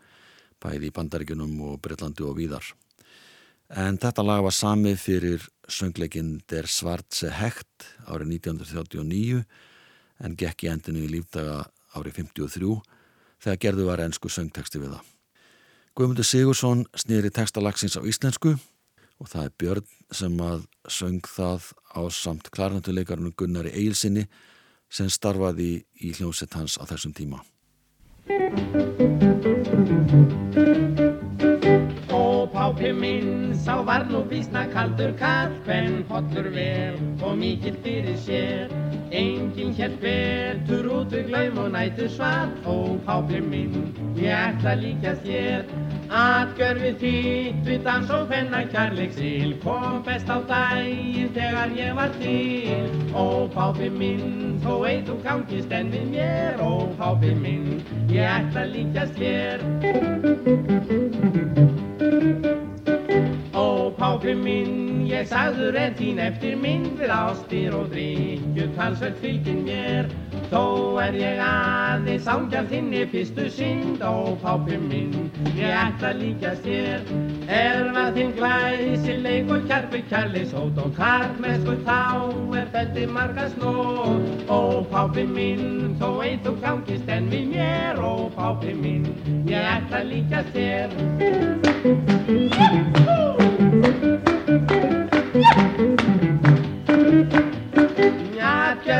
bæði 0.61 0.89
í 0.89 0.93
Bandaríkunum 0.95 1.53
og 1.65 1.79
Breitlandi 1.81 2.25
og 2.27 2.37
víðar. 2.37 2.65
En 3.71 3.95
þetta 3.95 4.23
lag 4.25 4.41
var 4.43 4.55
samið 4.55 4.97
fyrir 4.99 5.43
söngleikin 5.71 6.41
Der 6.51 6.67
Svartse 6.67 7.29
Hekt 7.31 7.87
árið 8.03 8.33
1939 8.41 9.45
en 10.21 10.35
gekk 10.35 10.65
í 10.65 10.71
endinu 10.71 11.05
í 11.05 11.11
lífdaga 11.13 11.63
árið 11.95 12.19
53 12.19 12.73
þegar 13.41 13.61
gerðu 13.63 13.87
var 13.87 14.03
ennsku 14.03 14.29
söngteksti 14.29 14.81
við 14.81 14.97
það. 14.97 15.07
Guðmundur 15.95 16.27
Sigursson 16.27 16.83
snýri 16.95 17.31
textalagsins 17.31 17.95
á 17.95 18.03
íslensku 18.03 18.57
og 19.21 19.31
það 19.31 19.47
er 19.47 19.57
Björn 19.63 19.89
sem 20.11 20.37
að 20.43 20.67
söng 20.91 21.23
það 21.31 21.71
á 21.95 22.01
samt 22.11 22.51
klarnatuleikarinu 22.51 23.31
Gunnari 23.37 23.71
Eilsinni 23.71 24.27
sem 24.91 25.07
starfaði 25.07 25.85
í 26.03 26.11
hljómsett 26.17 26.59
hans 26.59 26.75
á 26.75 26.83
þessum 26.83 27.15
tíma. 27.15 27.43
Sá 33.71 33.81
var 33.87 34.03
nú 34.11 34.19
vísna 34.29 34.63
kaldur 34.73 35.11
hvern 35.19 36.03
hollur 36.09 36.47
vel 36.55 36.95
og 37.23 37.37
mikill 37.37 37.77
fyrir 37.83 38.17
sér. 38.25 38.67
Engin 39.11 39.71
hér 39.77 39.93
betur 40.03 40.85
út 40.97 41.13
við 41.15 41.23
glaum 41.29 41.57
og 41.63 41.69
nætu 41.71 42.07
svart, 42.09 42.51
ó, 42.67 42.75
pápi 43.07 43.39
minn, 43.51 43.93
ég 44.15 44.35
ætla 44.47 44.73
líka 44.83 45.13
þér. 45.23 45.63
Atgörfið 46.21 46.95
þitt 47.03 47.61
við 47.67 47.83
dans 47.87 48.09
og 48.17 48.27
penna 48.31 48.61
kærleiksil, 48.73 49.55
kom 49.63 50.03
best 50.07 50.27
á 50.27 50.37
daginn 50.51 51.31
þegar 51.35 51.69
ég 51.79 51.95
var 51.99 52.11
til. 52.19 52.87
Ó, 53.15 53.47
pápi 53.55 53.87
minn, 53.99 54.59
þó 54.63 54.73
ei 54.87 54.99
þú 55.07 55.15
gangist 55.27 55.71
enn 55.71 55.93
við 55.95 56.11
mér, 56.15 56.59
ó, 56.59 56.71
pápi 56.99 57.31
minn, 57.43 57.79
ég 58.11 58.27
ætla 58.35 58.67
líkast 58.75 59.15
þér. 59.19 61.00
Ég 65.21 65.27
sagður 65.29 65.75
er 65.77 65.91
þín 65.99 66.17
eftir 66.17 66.55
myndir 66.57 67.11
ástir 67.13 67.75
og 67.77 67.91
drikju 67.91 68.63
talsveit 68.73 69.19
fylgin 69.21 69.59
mér. 69.67 70.07
Þó 70.49 70.97
er 71.03 71.13
ég 71.19 71.37
aðeins 71.45 72.25
ángjar 72.31 72.65
þinni 72.71 73.03
fyrstu 73.11 73.45
synd, 73.53 74.01
ó, 74.01 74.33
pápi 74.41 74.79
minn, 74.81 75.29
ég 75.59 75.69
ætla 75.77 76.11
líkast 76.17 76.65
þér. 76.65 76.99
Erfa 77.53 78.05
þinn 78.15 78.33
glæsileik 78.39 79.53
og 79.53 79.61
kjarfi 79.69 80.01
kærleishót 80.09 80.81
og 80.81 80.89
karlmennsku 80.97 81.73
þá 81.85 82.01
er 82.57 82.67
feldi 82.73 83.05
marga 83.13 83.45
snót. 83.53 84.25
Ó, 84.49 84.81
pápi 84.89 85.23
minn, 85.29 85.93
þó 86.01 86.09
ei 86.25 86.35
þú 86.41 86.51
gangist 86.65 87.07
enn 87.13 87.29
við 87.29 87.45
mér, 87.53 88.01
ó, 88.01 88.25
pápi 88.33 88.73
minn, 88.81 89.05
ég 89.51 89.61
ætla 89.75 90.01
líkast 90.09 90.49
þér. 90.57 90.89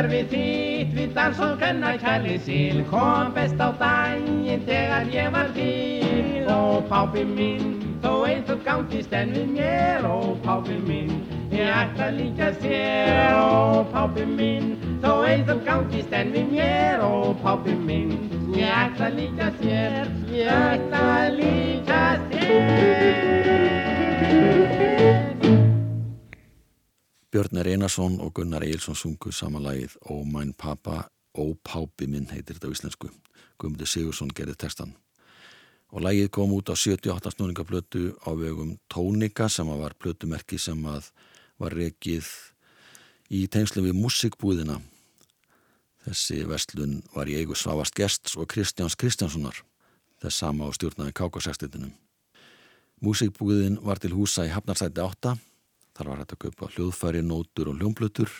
Njatgerfi 0.02 0.26
þitt 0.34 0.94
við 0.96 1.12
dans 1.14 1.38
og 1.38 1.60
hennar 1.62 1.94
kærli 2.02 2.32
síl 2.42 2.80
kom 2.90 3.28
best 3.36 3.60
á 3.62 3.70
daginn 3.78 4.64
þegar 4.66 5.06
ég 5.14 5.28
var 5.30 5.46
til 5.54 6.42
Ó 6.50 6.82
pápi 6.90 7.22
minn, 7.22 7.78
þó 8.02 8.26
einn 8.26 8.42
þú 8.48 8.56
gangist 8.66 9.14
enn 9.14 9.30
við 9.30 9.46
mér. 9.54 10.02
Ó 10.02 10.34
pápi 10.42 10.74
minn, 10.88 11.22
ég 11.54 11.70
ætla 11.70 12.10
líka 12.18 12.50
sér 12.58 13.30
Ó 13.38 13.86
pápi 13.94 14.26
minn, 14.26 14.74
þó 15.04 15.22
einn 15.22 15.46
þú 15.46 15.56
gangist 15.70 16.10
enn 16.10 16.34
við 16.34 16.50
mér. 16.56 16.98
Ó 16.98 17.30
pápi 17.44 17.78
minn, 17.86 18.10
ég 18.58 18.74
ætla 18.82 19.06
líka 19.14 19.54
sér 19.62 20.10
Ég 20.34 20.50
ætla 20.50 21.30
líka 21.38 22.18
sér 22.26 23.22
Björn 27.32 27.56
Einarsson 27.56 28.20
og 28.20 28.34
Gunnar 28.34 28.60
Eilsson 28.60 28.96
sungu 28.96 29.30
samanlægið 29.32 29.94
Ó 30.04 30.20
mæn 30.28 30.50
pappa, 30.52 31.08
ó 31.32 31.44
pápi 31.64 32.04
minn 32.04 32.26
heitir 32.28 32.58
þetta 32.58 32.68
á 32.68 32.74
íslensku. 32.74 33.08
Guðmundur 33.56 33.88
Sigursson 33.88 34.28
gerði 34.36 34.52
textan. 34.60 34.90
Og 35.96 36.04
lægið 36.04 36.28
kom 36.28 36.50
út 36.52 36.68
á 36.68 36.76
78 36.76 37.32
snúningablötu 37.32 38.12
á 38.20 38.36
vegum 38.36 38.74
Tónika 38.92 39.48
sem 39.48 39.64
var 39.64 39.96
blötumerki 39.96 40.58
sem 40.60 40.82
var 40.84 41.72
rekið 41.72 42.28
í 43.32 43.46
tengslu 43.48 43.80
við 43.86 43.96
musikbúðina. 43.96 44.76
Þessi 46.04 46.42
vestlun 46.44 46.98
var 47.14 47.32
í 47.32 47.38
eigu 47.40 47.56
Svavast 47.56 47.96
Gests 47.96 48.36
og 48.36 48.50
Kristjáns 48.52 48.98
Kristjánssonar. 49.00 49.56
Þess 50.20 50.42
sama 50.44 50.68
á 50.68 50.70
stjórnaði 50.76 51.16
Kákosextitinum. 51.16 51.96
Musikbúðin 53.00 53.80
var 53.80 53.96
til 53.96 54.12
húsa 54.12 54.44
í 54.44 54.52
Hafnarsæti 54.52 55.00
8 55.00 55.32
Þar 55.92 56.08
var 56.08 56.22
hægt 56.22 56.34
að 56.34 56.42
kaupa 56.46 56.70
hljóðfæri, 56.72 57.22
nótur 57.26 57.70
og 57.72 57.78
hljómblötur, 57.80 58.32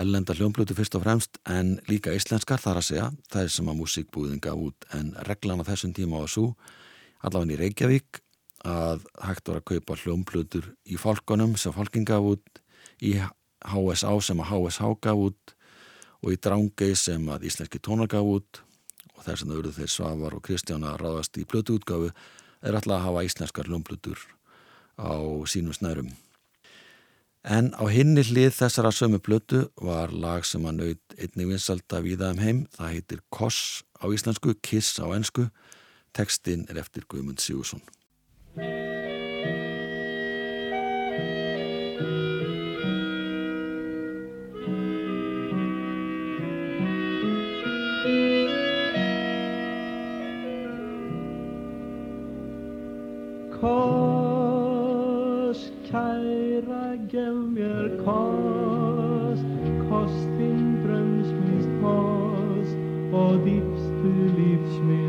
ellenda 0.00 0.34
hljómblötur 0.34 0.78
fyrst 0.78 0.96
og 0.98 1.04
fremst 1.04 1.38
en 1.50 1.76
líka 1.90 2.14
íslenskar 2.16 2.62
þar 2.62 2.80
að 2.80 2.86
segja, 2.88 3.08
það 3.30 3.42
er 3.42 3.52
sem 3.54 3.68
að 3.70 3.80
músíkbúðin 3.82 4.42
gaf 4.42 4.62
út. 4.68 4.88
En 4.96 5.12
reglan 5.28 5.60
á 5.60 5.68
þessum 5.68 5.92
tíma 5.94 6.18
á 6.18 6.24
þessu, 6.24 6.46
allavega 7.20 7.54
í 7.54 7.60
Reykjavík, 7.60 8.20
að 8.64 9.04
hægt 9.20 9.50
var 9.50 9.60
að 9.60 9.68
kaupa 9.74 9.98
hljómblötur 10.00 10.70
í 10.88 10.96
fólkonum 10.96 11.58
sem 11.60 11.74
fólkin 11.76 12.08
gaf 12.08 12.24
út, 12.32 12.62
í 13.04 13.18
HSA 13.64 14.14
sem 14.24 14.40
að 14.40 14.50
HSH 14.52 14.90
gaf 15.04 15.20
út 15.28 15.54
og 16.24 16.32
í 16.32 16.40
Drángei 16.40 16.94
sem 16.96 17.28
að 17.28 17.48
íslenski 17.50 17.80
tónar 17.84 18.08
gaf 18.08 18.24
út. 18.24 18.62
Og 19.14 19.22
þess 19.26 19.44
að 19.44 19.52
auðvitað 19.52 19.80
þeir 19.82 19.92
Svavar 19.92 20.36
og 20.36 20.44
Kristján 20.48 20.88
að 20.88 21.00
ráðast 21.04 21.38
í 21.38 21.44
blötuútgafu 21.48 22.10
er 22.64 22.74
alltaf 22.76 22.96
að 22.96 23.04
hafa 23.04 23.24
íslenskar 23.28 23.68
hljómblötur 23.68 24.20
á 24.96 25.12
sínum 25.50 25.76
snærum. 25.76 26.08
En 27.44 27.74
á 27.76 27.84
hinni 27.92 28.22
hlið 28.24 28.54
þessara 28.56 28.88
sömu 28.88 29.18
blötu 29.20 29.66
var 29.76 30.12
lag 30.16 30.46
sem 30.48 30.64
að 30.64 30.78
naut 30.78 31.16
einnig 31.18 31.50
vinsalda 31.50 32.00
viða 32.00 32.30
um 32.32 32.40
heim. 32.40 32.62
Það 32.72 32.94
heitir 32.96 33.20
Koss 33.28 33.82
á 34.00 34.08
íslensku, 34.08 34.54
Kiss 34.64 34.96
á 34.96 35.12
ennsku. 35.12 35.50
Tekstinn 36.16 36.64
er 36.72 36.80
eftir 36.80 37.04
Guðmund 37.04 37.44
Sigursson. 37.44 37.84
Gef 57.14 57.54
mér 57.54 57.90
kost, 58.04 59.46
kostin 59.88 60.82
drömsmist 60.82 61.70
kost 61.82 62.76
og 63.14 63.38
dýpstu 63.46 64.12
lífsmist 64.36 65.03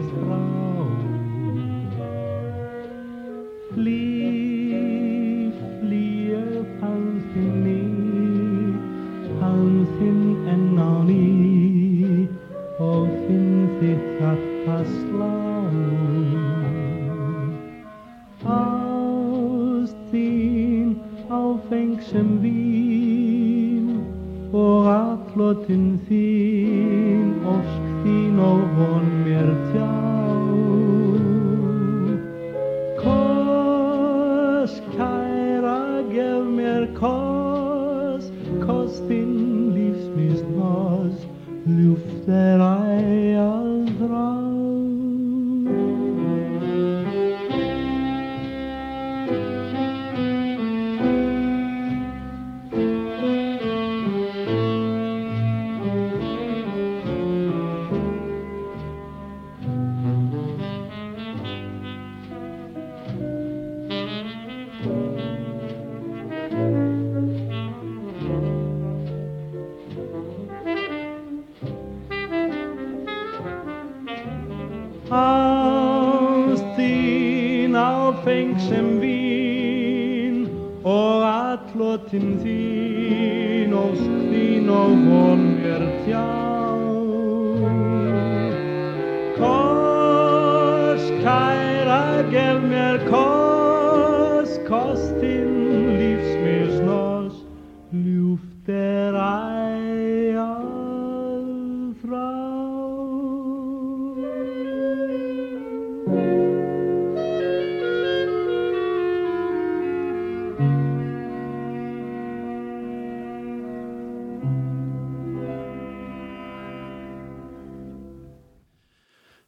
gef 92.98 93.35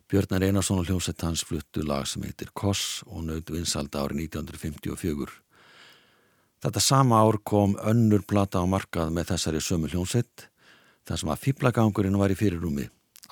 Björnar 0.08 0.40
Einarsson 0.46 0.80
og 0.80 0.88
hljómsett 0.88 1.20
hans 1.26 1.42
fluttu 1.44 1.82
lag 1.84 2.06
sem 2.08 2.24
heitir 2.24 2.48
Koss 2.56 3.02
og 3.12 3.26
nöðu 3.28 3.58
vinsalda 3.58 4.06
árið 4.06 4.22
1954. 4.30 5.34
Þetta 6.64 6.82
sama 6.82 7.18
ár 7.20 7.36
kom 7.44 7.74
önnur 7.84 8.22
plata 8.24 8.62
á 8.64 8.66
markað 8.66 9.12
með 9.12 9.34
þessari 9.34 9.60
sömu 9.60 9.90
hljómsett 9.92 10.46
þar 11.04 11.20
sem 11.20 11.32
að 11.34 11.42
fýblagangurinn 11.44 12.16
var 12.20 12.32
í 12.32 12.38
fyrirrúmi, 12.40 12.86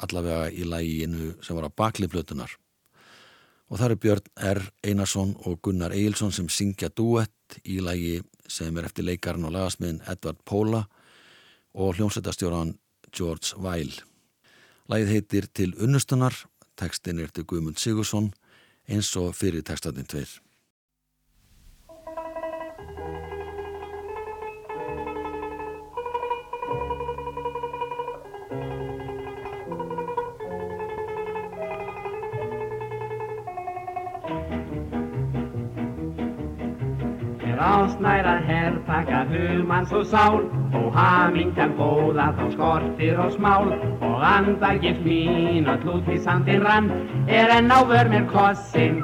allavega 0.04 0.50
í 0.52 0.68
læginu 0.68 1.30
sem 1.40 1.56
var 1.56 1.70
á 1.72 1.72
bakli 1.72 2.10
plötunar. 2.12 2.52
Og 3.72 3.80
það 3.80 3.86
eru 3.88 3.98
Björn 4.04 4.28
R. 4.52 4.62
Einarsson 4.84 5.32
og 5.48 5.62
Gunnar 5.64 5.96
Eilsson 5.96 6.36
sem 6.36 6.50
syngja 6.52 6.90
duett 6.92 7.56
í 7.64 7.78
lægi 7.80 8.18
sem 8.52 8.76
er 8.76 8.90
eftir 8.90 9.08
leikarinn 9.08 9.48
og 9.48 9.56
lagasmiðin 9.56 10.04
Edvard 10.12 10.44
Póla 10.44 10.84
og 11.72 11.96
hljómsveitastjóran 11.96 12.76
George 13.16 13.56
Weil. 13.64 13.96
Lægið 14.92 15.14
heitir 15.16 15.48
Til 15.56 15.72
unnustunar, 15.82 16.36
tekstin 16.80 17.20
er 17.20 17.32
til 17.34 17.46
Guðmund 17.48 17.80
Sigursson 17.82 18.34
eins 18.88 19.12
og 19.20 19.34
fyrir 19.36 19.66
tekstatinn 19.66 20.08
tveir. 20.10 20.30
Ásnæra 37.66 38.36
herrtaka 38.48 39.26
hugmanns 39.32 39.92
og 39.92 40.06
sál. 40.06 40.44
Og 40.78 40.94
hamingjan 40.94 41.72
góða 41.80 42.28
þá 42.38 42.46
skortir 42.54 43.18
og 43.18 43.32
smál. 43.34 43.72
Og 44.02 44.22
andagif 44.22 45.00
mín 45.06 45.70
og 45.72 45.82
hlúti 45.82 46.20
sandin 46.22 46.62
rann. 46.62 46.92
Er 47.28 47.50
enn 47.58 47.72
ávör 47.72 48.10
mér 48.14 48.28
kossin 48.30 49.02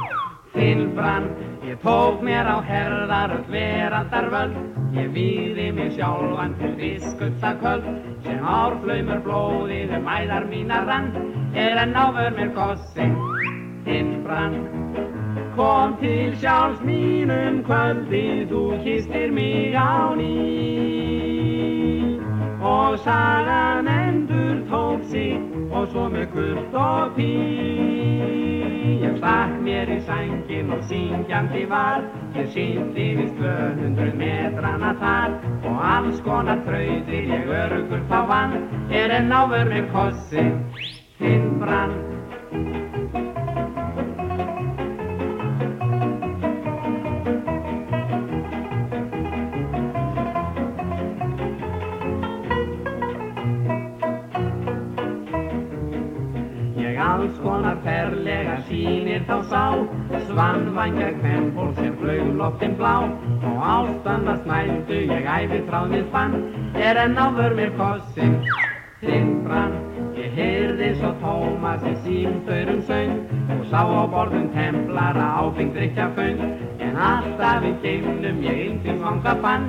þinn 0.54 0.94
brann. 0.96 1.32
Ég 1.66 1.82
tók 1.82 2.22
mér 2.22 2.46
á 2.46 2.58
herðar 2.62 3.34
öll 3.38 3.48
verandar 3.50 4.30
völd 4.30 4.58
ég 4.94 5.12
víði 5.16 5.70
mér 5.72 5.92
sjálfan 5.96 6.56
til 6.60 6.74
viskusta 6.76 7.54
köld 7.62 7.86
sem 8.26 8.44
árflaumur 8.44 9.24
blóðið 9.26 9.96
um 9.98 10.12
æðar 10.18 10.50
mínar 10.52 10.86
rann. 10.90 11.10
Er 11.56 11.82
enn 11.86 11.96
ávör 11.96 12.36
mér 12.38 12.54
kossin 12.58 13.16
þinn 13.88 14.20
brann 14.26 15.11
Kom 15.62 15.98
til 16.02 16.34
sjálfs 16.42 16.80
mínum 16.82 17.60
kvöldi, 17.62 18.50
þú 18.50 18.62
kistir 18.82 19.30
mig 19.30 19.76
á 19.78 20.10
ný. 20.18 20.34
Og 22.62 22.98
sagan 23.06 23.86
endur 23.88 24.66
tók 24.72 25.06
sig 25.12 25.38
og 25.70 25.86
svo 25.94 26.10
með 26.10 26.26
kurt 26.34 26.74
og 26.74 27.14
pí. 27.14 27.30
Ég 29.06 29.14
stakk 29.22 29.54
mér 29.62 29.94
í 29.94 30.02
sængin 30.10 30.74
og 30.74 30.82
syngjandi 30.90 31.64
var, 31.70 32.10
ég 32.34 32.50
sýndi 32.58 33.08
við 33.22 33.30
200 33.38 34.18
metrana 34.18 34.96
þar. 34.98 35.40
Og 35.62 35.78
alls 35.94 36.26
konar 36.26 36.66
trauðir 36.66 37.34
ég 37.38 37.54
örugur 37.62 38.02
þá 38.10 38.20
vann, 38.34 38.62
er 38.90 39.14
enn 39.20 39.30
ávör 39.30 39.70
með 39.70 39.92
kossi, 39.94 40.50
þinn 41.22 41.60
brann. 41.62 42.00
Alls 57.02 57.38
konar 57.44 57.78
ferlega 57.86 58.58
sínir 58.70 59.26
þá 59.30 59.38
sá. 59.52 59.64
Svannvænga 60.30 61.12
kvennból 61.20 61.72
sem 61.80 61.96
flög 62.02 62.34
loftin 62.40 62.76
blá. 62.80 62.96
Og 63.52 63.64
ástanda 63.76 64.38
snældu 64.44 65.00
ég 65.12 65.32
æfi 65.38 65.64
þráðið 65.70 66.12
fann. 66.16 66.38
Er 66.76 67.02
enn 67.06 67.18
áður 67.18 67.58
mér 67.60 67.74
kossin 67.80 68.38
þinn 69.02 69.40
brann 69.48 69.80
Ég 70.22 70.36
heyrði 70.38 70.88
svo 71.00 71.10
Tómas 71.22 71.82
í 71.88 71.94
símstöyrum 72.04 72.82
söng. 72.90 73.16
Og 73.56 73.64
sá 73.72 73.82
á 73.82 74.04
borðum 74.12 74.52
templara 74.54 75.32
áfengdrykja 75.42 76.12
föng. 76.18 76.44
En 76.84 77.00
alltaf 77.10 77.66
í 77.66 77.74
geimnum 77.82 78.46
ég 78.46 78.64
yndum 78.68 79.02
vanga 79.02 79.36
fann. 79.42 79.68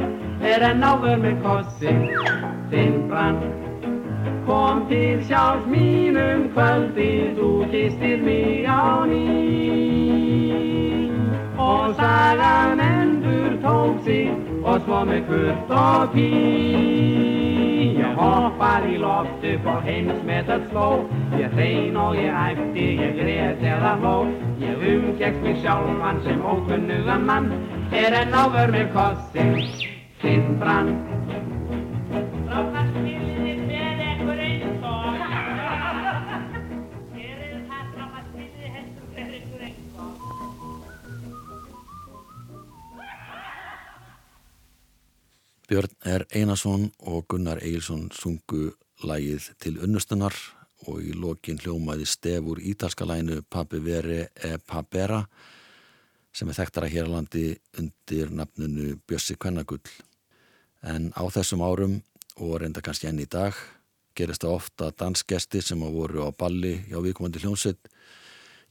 Er 0.53 0.69
enn 0.73 0.85
áður 0.85 1.25
mér 1.25 1.41
kossin 1.47 2.09
þinn 2.73 3.05
brann 3.09 3.62
til 4.89 5.25
sjálfs 5.27 5.67
mínum 5.67 6.49
kvöldi, 6.55 7.35
þú 7.37 7.49
kistir 7.71 8.23
mig 8.23 8.67
á 8.67 9.07
ný. 9.07 9.27
Og 11.59 11.95
sagan 11.95 12.81
endur 12.81 13.53
tók 13.63 14.03
sig 14.05 14.31
og 14.65 14.81
svo 14.85 15.05
með 15.05 15.23
kurt 15.29 15.71
og 15.71 16.13
pí. 16.15 16.29
Ég 17.99 18.15
hoppar 18.19 18.87
í 18.87 18.97
loft 18.99 19.45
upp 19.53 19.67
og 19.67 19.83
heimsmetað 19.87 20.69
sló. 20.71 20.89
Ég 21.39 21.55
hrein 21.57 21.97
og 21.97 22.17
ég 22.17 22.33
æfti, 22.33 22.87
ég 23.03 23.17
grét 23.19 23.63
eða 23.63 23.97
hló. 24.03 24.17
Ég 24.61 24.85
umgekst 24.95 25.43
mig 25.43 25.57
sjálfan 25.63 26.23
sem 26.25 26.43
ókunnugan 26.43 27.27
mann. 27.27 27.51
Er 27.93 28.15
enn 28.23 28.35
áver 28.35 28.71
með 28.73 28.93
kossin, 28.95 29.59
þinn 30.23 30.57
brann. 30.61 30.95
Björn 45.73 45.95
R. 46.05 46.27
Einarsson 46.37 46.91
og 47.09 47.23
Gunnar 47.33 47.63
Egilson 47.65 48.11
sungu 48.13 48.75
lægið 49.09 49.47
til 49.57 49.79
unnustunar 49.81 50.35
og 50.85 50.99
í 51.01 51.15
lokin 51.17 51.57
hljómaði 51.63 52.05
stefur 52.13 52.61
ítalska 52.61 53.07
læginu 53.09 53.39
Papi 53.49 53.81
Vere 53.81 54.27
e 54.37 54.59
Papera 54.61 55.23
sem 56.37 56.53
er 56.53 56.59
þekktara 56.61 56.93
hér 56.93 57.09
á 57.09 57.15
landi 57.15 57.47
undir 57.81 58.37
nafnunu 58.37 58.99
Bjössi 59.09 59.39
Kvennagull. 59.41 59.81
En 60.85 61.09
á 61.17 61.25
þessum 61.33 61.65
árum 61.65 62.03
og 62.37 62.59
reynda 62.61 62.85
kannski 62.85 63.09
enn 63.09 63.25
í 63.25 63.31
dag 63.33 63.57
gerist 64.13 64.45
það 64.45 64.61
ofta 64.61 64.93
að 64.93 64.99
dansgesti 65.01 65.65
sem 65.65 65.89
að 65.89 66.01
voru 66.03 66.29
á 66.29 66.37
balli 66.37 66.83
hjá 66.85 67.01
viðkomandi 67.01 67.47
hljómsveit 67.47 67.95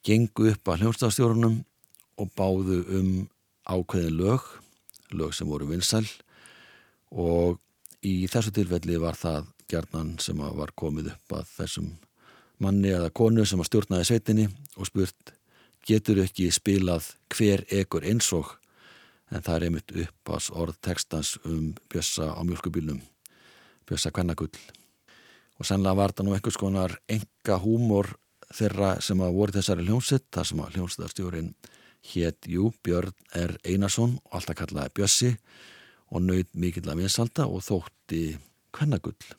gengu 0.06 0.52
upp 0.54 0.70
að 0.70 0.84
hljómsdagstjórunum 0.86 1.64
og 2.22 2.36
báðu 2.38 2.84
um 3.00 3.14
ákveðin 3.66 4.20
lög, 4.22 4.52
lög 5.10 5.34
sem 5.34 5.50
voru 5.50 5.74
vinsæl 5.74 6.06
og 7.12 7.60
í 8.06 8.28
þessu 8.32 8.54
tilfelli 8.56 8.98
var 9.02 9.18
það 9.20 9.52
gerðnan 9.72 10.16
sem 10.20 10.40
var 10.40 10.74
komið 10.76 11.12
upp 11.14 11.36
að 11.38 11.52
þessum 11.58 11.92
manni 12.62 12.92
eða 12.94 13.12
konu 13.16 13.46
sem 13.46 13.62
að 13.62 13.70
stjórnaði 13.70 14.08
sveitinni 14.10 14.48
og 14.78 14.90
spurt 14.90 15.34
getur 15.88 16.22
ekki 16.24 16.50
spilað 16.54 17.14
hver 17.34 17.64
ekur 17.74 18.06
eins 18.06 18.30
og? 18.38 18.58
En 19.32 19.42
það 19.42 19.56
er 19.56 19.66
einmitt 19.68 19.94
upp 20.04 20.34
að 20.36 20.50
orð 20.60 20.78
textans 20.84 21.38
um 21.48 21.72
bjössa 21.90 22.34
á 22.36 22.42
mjölkubílnum 22.44 23.00
bjössa 23.88 24.12
kvennagull. 24.12 24.52
Og 25.60 25.68
sennilega 25.68 25.98
var 25.98 26.14
það 26.16 26.28
nú 26.28 26.36
einhvers 26.36 26.60
konar 26.60 26.98
enga 27.10 27.58
húmor 27.64 28.12
þeirra 28.52 28.96
sem 29.04 29.22
að 29.24 29.38
voru 29.38 29.56
þessari 29.56 29.86
hljómsitt 29.88 30.28
þar 30.36 30.50
sem 30.50 30.62
að 30.64 30.76
hljómsittarstjórin 30.76 31.52
hétt 32.12 32.50
Jú 32.50 32.72
Björn 32.84 33.14
R. 33.38 33.56
Einarsson 33.64 34.18
og 34.26 34.38
alltaf 34.40 34.58
kallaði 34.60 34.94
Bjössi 34.98 35.32
og 36.12 36.26
nöyð 36.28 36.50
mikill 36.54 36.90
að 36.92 37.04
vinsalda 37.04 37.48
og 37.48 37.64
þótti 37.66 38.24
kvennagull. 38.76 39.32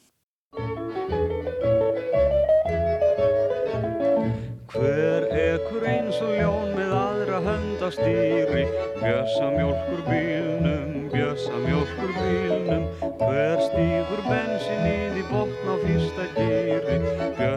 Hver 4.73 5.27
ekkur 5.37 5.85
eins 5.85 6.17
og 6.25 6.33
ljón 6.33 6.71
með 6.79 6.95
aðra 6.97 7.41
höndastýri 7.45 8.65
Bjössa 9.03 9.51
mjölkur 9.53 10.01
bílnum, 10.09 11.11
bjössa 11.13 11.61
mjölkur 11.61 12.15
bílnum 12.17 12.89
Hver 13.21 13.61
stýgur 13.69 14.25
bensinnið 14.31 15.21
í 15.21 15.27
botn 15.29 15.69
á 15.69 15.75
fyrsta 15.85 16.32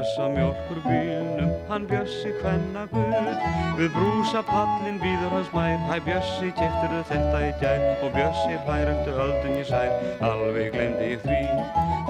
Bjössa 0.05 0.27
mjölkur 0.29 0.79
bílnum, 0.85 1.49
hann 1.69 1.85
bjössi 1.89 2.29
kvennagull 2.37 3.37
Við 3.79 3.87
brúsa 3.95 4.43
pallin 4.45 4.99
býður 5.01 5.31
hans 5.33 5.47
mær 5.49 5.79
Hæ 5.87 5.95
bjössi, 6.05 6.51
keftur 6.59 6.93
þetta 7.09 7.39
í 7.41 7.47
gær. 7.57 7.81
Og 8.05 8.13
bjössi 8.13 8.59
hær 8.67 8.91
eftir 8.91 9.17
öldun 9.23 9.55
ég 9.57 9.65
sær 9.65 9.89
Alveg 10.27 10.69
glemdi 10.75 11.07
ég 11.15 11.25
því. 11.25 11.39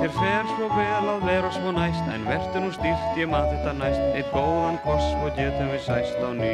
Þér 0.01 0.11
fer 0.17 0.51
svo 0.51 0.67
vel 0.73 1.07
að 1.13 1.23
vera 1.29 1.53
svo 1.55 1.71
næst 1.77 2.11
En 2.17 2.27
verður 2.27 2.65
nú 2.65 2.73
stílt, 2.75 3.07
ég 3.21 3.31
maður 3.31 3.55
þetta 3.55 3.77
næst. 3.79 4.03
Eitt 4.19 4.35
góðan 4.35 4.81
koss 4.83 5.07
og 5.21 5.31
getum 5.39 5.71
við 5.71 5.81
sæst 5.87 6.19
á 6.19 6.29
ný. 6.35 6.53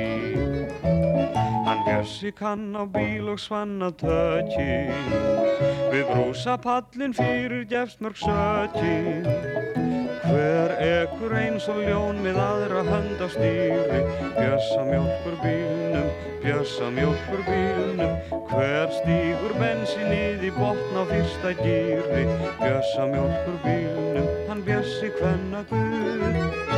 Hann 1.65 1.85
bjössi 1.89 2.35
kann 2.37 2.69
á 2.77 2.85
bíl 2.85 3.33
og 3.33 3.41
svanna 3.41 3.89
tökki 3.97 4.93
Við 5.89 6.05
brúsa 6.13 6.61
pallin 6.61 7.17
fyrir 7.17 7.65
gefst 7.65 8.05
mörg 8.05 8.21
sökki 8.21 9.70
Hver 10.31 10.71
ekkur 10.79 11.33
eins 11.35 11.65
og 11.71 11.81
ljón 11.83 12.21
með 12.23 12.37
aðra 12.39 12.85
hönd 12.87 13.19
á 13.19 13.27
stýri? 13.33 13.99
Bjössa 14.37 14.85
mjölkur 14.87 15.35
bílnum, 15.43 16.07
bjössa 16.43 16.87
mjölkur 16.95 17.43
bílnum. 17.49 18.15
Hver 18.51 18.95
stígur 19.01 19.55
bensinnið 19.59 20.47
í 20.47 20.55
botn 20.55 20.99
á 20.99 21.03
fyrsta 21.11 21.55
gýri 21.59 22.25
Bjössa 22.63 23.07
mjölkur 23.11 23.59
bílnum, 23.65 24.27
hann 24.47 24.63
bjössi 24.67 25.11
hvenna 25.19 25.65
guð 25.71 26.70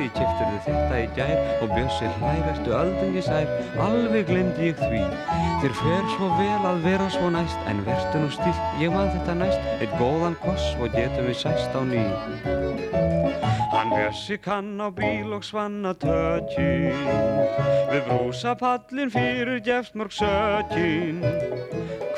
bjössi, 0.00 0.10
kiftur 0.16 0.48
þið 0.50 0.62
þetta 0.66 0.98
í 1.00 1.08
gær 1.16 1.62
Og 1.62 1.72
bjössi 1.74 2.08
hlæverstu 2.18 2.72
öldungi 2.76 3.22
sær 3.24 3.48
Alveg 3.80 4.26
glemdi 4.28 4.70
ég 4.70 4.78
því. 4.80 5.02
Þér 5.60 5.74
fer 5.80 6.08
svo 6.14 6.28
vel 6.38 6.64
að 6.70 6.82
vera 6.84 7.08
svo 7.10 7.30
næst 7.30 7.68
En 7.68 7.84
vertu 7.84 8.22
nú 8.22 8.30
stilt, 8.30 8.62
ég 8.80 8.92
man 8.92 9.10
þetta 9.12 9.34
næst. 9.34 9.60
Eitt 9.80 9.96
góðan 10.00 10.36
koss 10.40 10.74
og 10.80 10.90
getum 10.94 11.28
við 11.28 11.36
sæst 11.42 11.76
á 11.76 11.82
ný. 11.84 12.04
Hann 13.70 13.92
bjössi 13.94 14.38
kann 14.40 14.80
á 14.80 14.88
bíl 14.92 15.32
og 15.32 15.44
svanna 15.44 15.94
tötjinn 15.94 17.06
Við 17.90 18.02
brúsa 18.06 18.54
pallin 18.58 19.10
fyrir 19.10 19.60
gefsmörg 19.64 20.14
sötjinn 20.14 21.24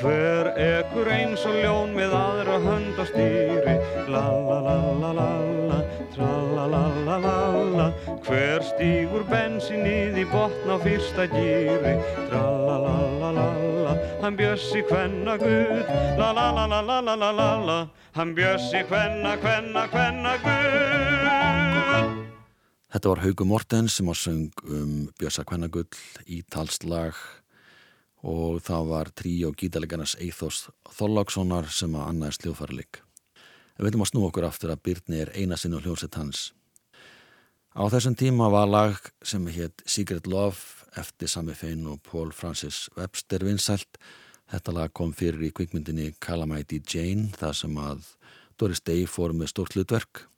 Hver 0.03 0.49
ekkur 0.59 1.07
eins 1.15 1.45
og 1.47 1.55
ljón 1.63 1.93
með 1.95 2.17
aðra 2.19 2.57
hönd 2.65 2.99
á 2.99 3.05
stýri. 3.07 3.77
La 4.11 4.25
la 4.27 4.59
la 4.67 4.79
la 4.99 5.13
la 5.15 5.29
la, 5.71 5.79
tra 6.11 6.42
tralalalala 6.63 7.89
Hver 8.27 8.63
stígur 8.67 9.25
bensinnið 9.31 10.21
í 10.23 10.25
botn 10.31 10.71
á 10.71 10.77
fyrsta 10.83 11.27
gýri 11.31 11.97
Tralalalala 12.31 13.97
Hann 14.23 14.39
bjössi 14.39 14.85
hvenna 14.87 15.37
Guð 15.41 15.91
Lalalalalala 16.21 17.79
Hann 18.15 18.35
bjössi 18.37 18.85
hvenna, 18.89 19.37
hvenna, 19.43 19.87
hvenna 19.91 20.37
Guð 20.45 20.63
Þetta 22.93 23.09
var 23.09 23.23
Haugur 23.25 23.49
Mortens 23.49 23.97
sem 23.97 24.11
á 24.13 24.15
söng 24.15 24.51
um 24.69 25.09
Björsa 25.19 25.47
Kvennagull 25.49 25.89
í 26.29 26.43
talslag 26.45 27.17
og 28.23 28.61
það 28.63 28.91
var 28.91 29.09
trí 29.17 29.33
og 29.49 29.57
gítaleggarnas 29.59 30.13
Eithos 30.21 30.69
Þorlákssonar 30.93 31.73
sem 31.73 31.97
að 31.97 32.11
annaðist 32.13 32.45
ljóðfæri 32.45 32.77
lík. 32.83 33.01
Við 33.83 33.89
veitum 33.89 34.03
að 34.05 34.11
snú 34.13 34.21
okkur 34.29 34.45
aftur 34.47 34.71
að 34.71 34.83
Byrni 34.87 35.17
er 35.19 35.31
eina 35.35 35.57
sinn 35.59 35.73
og 35.75 35.83
hljómsett 35.83 36.15
hans. 36.15 36.53
Á 37.75 37.83
þessum 37.91 38.15
tíma 38.15 38.47
var 38.55 38.69
lag 38.71 39.09
sem 39.27 39.43
hétt 39.51 39.83
Secret 39.91 40.29
Love 40.31 40.87
eftir 40.95 41.27
Sami 41.27 41.57
Fein 41.59 41.83
og 41.91 41.99
Paul 42.07 42.31
Francis 42.31 42.85
Webster 42.95 43.43
vinsælt. 43.43 43.99
Þetta 44.55 44.77
lag 44.77 44.95
kom 44.95 45.11
fyrir 45.11 45.43
í 45.49 45.51
kvikmyndinni 45.51 46.13
Calamity 46.23 46.79
Jane 46.79 47.35
þar 47.35 47.59
sem 47.59 47.83
að 47.83 48.07
Doris 48.55 48.87
Day 48.87 49.03
fór 49.11 49.35
með 49.35 49.51
stórt 49.51 49.75
hlutverk 49.75 50.29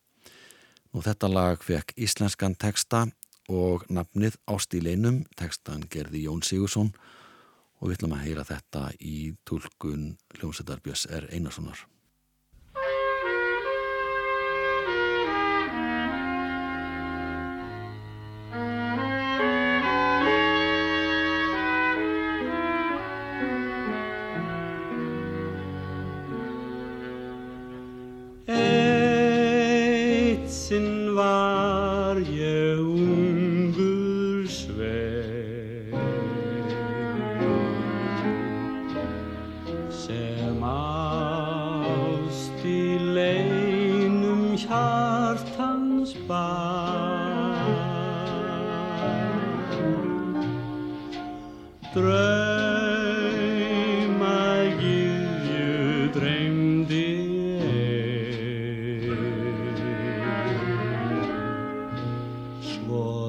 og 0.96 1.04
þetta 1.04 1.28
lag 1.28 1.60
fekk 1.60 1.92
íslenskan 2.00 2.56
teksta 2.56 3.10
og 3.52 3.84
nafnið 3.92 4.40
Ástíleinum, 4.48 5.26
tekstan 5.36 5.84
gerði 5.92 6.24
Jón 6.30 6.40
Sigursson 6.40 6.94
og 7.76 7.90
við 7.90 7.98
ætlum 7.98 8.16
að 8.16 8.24
heyra 8.24 8.52
þetta 8.54 8.86
í 9.04 9.34
tólkun 9.44 10.14
Ljómsveitarbjörns 10.40 11.10
R. 11.12 11.28
Einarssonar. 11.28 11.90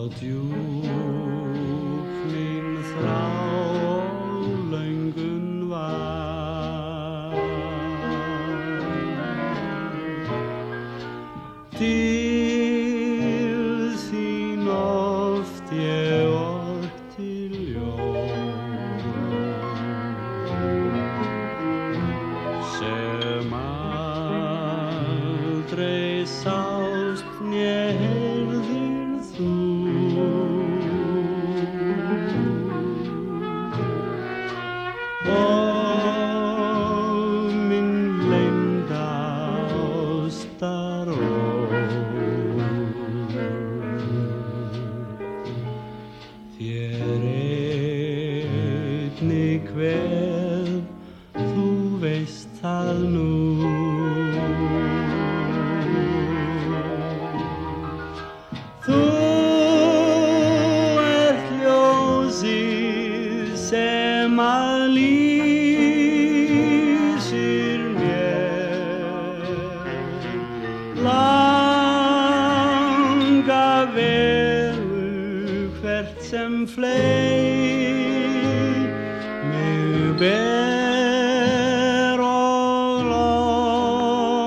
about 0.06 0.22
you. 0.22 0.85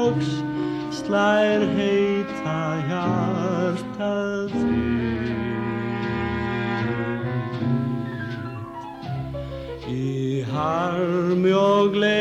dags 0.08 0.28
slær 0.94 1.64
heita 1.76 2.60
hjartað 2.88 4.54
þitt. 4.54 5.28
Í 9.88 10.44
harmi 10.48 11.52
og 11.56 11.92
gleð 11.96 12.17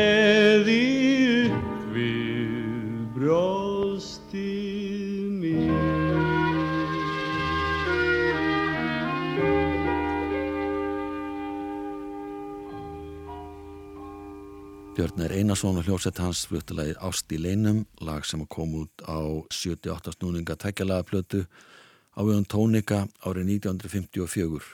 Er 15.18 15.32
Einarsson 15.34 15.74
og 15.74 15.82
hljósett 15.82 16.20
hans 16.22 16.44
fluttilagi 16.46 16.92
Ást 17.02 17.32
í 17.34 17.40
leinum, 17.42 17.80
lag 18.06 18.22
sem 18.22 18.44
kom 18.46 18.76
út 18.78 19.02
á 19.02 19.18
78 19.50 20.12
snúninga 20.14 20.54
tækjalaga 20.54 21.02
plötu 21.08 21.40
á 22.14 22.22
viðan 22.22 22.46
tónika 22.46 23.00
árið 23.26 23.50
1954. 23.58 24.68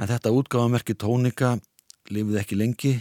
En 0.00 0.08
þetta 0.08 0.32
útgáðamerki 0.32 0.96
tónika 0.96 1.50
lifið 2.08 2.40
ekki 2.40 2.56
lengi. 2.56 2.94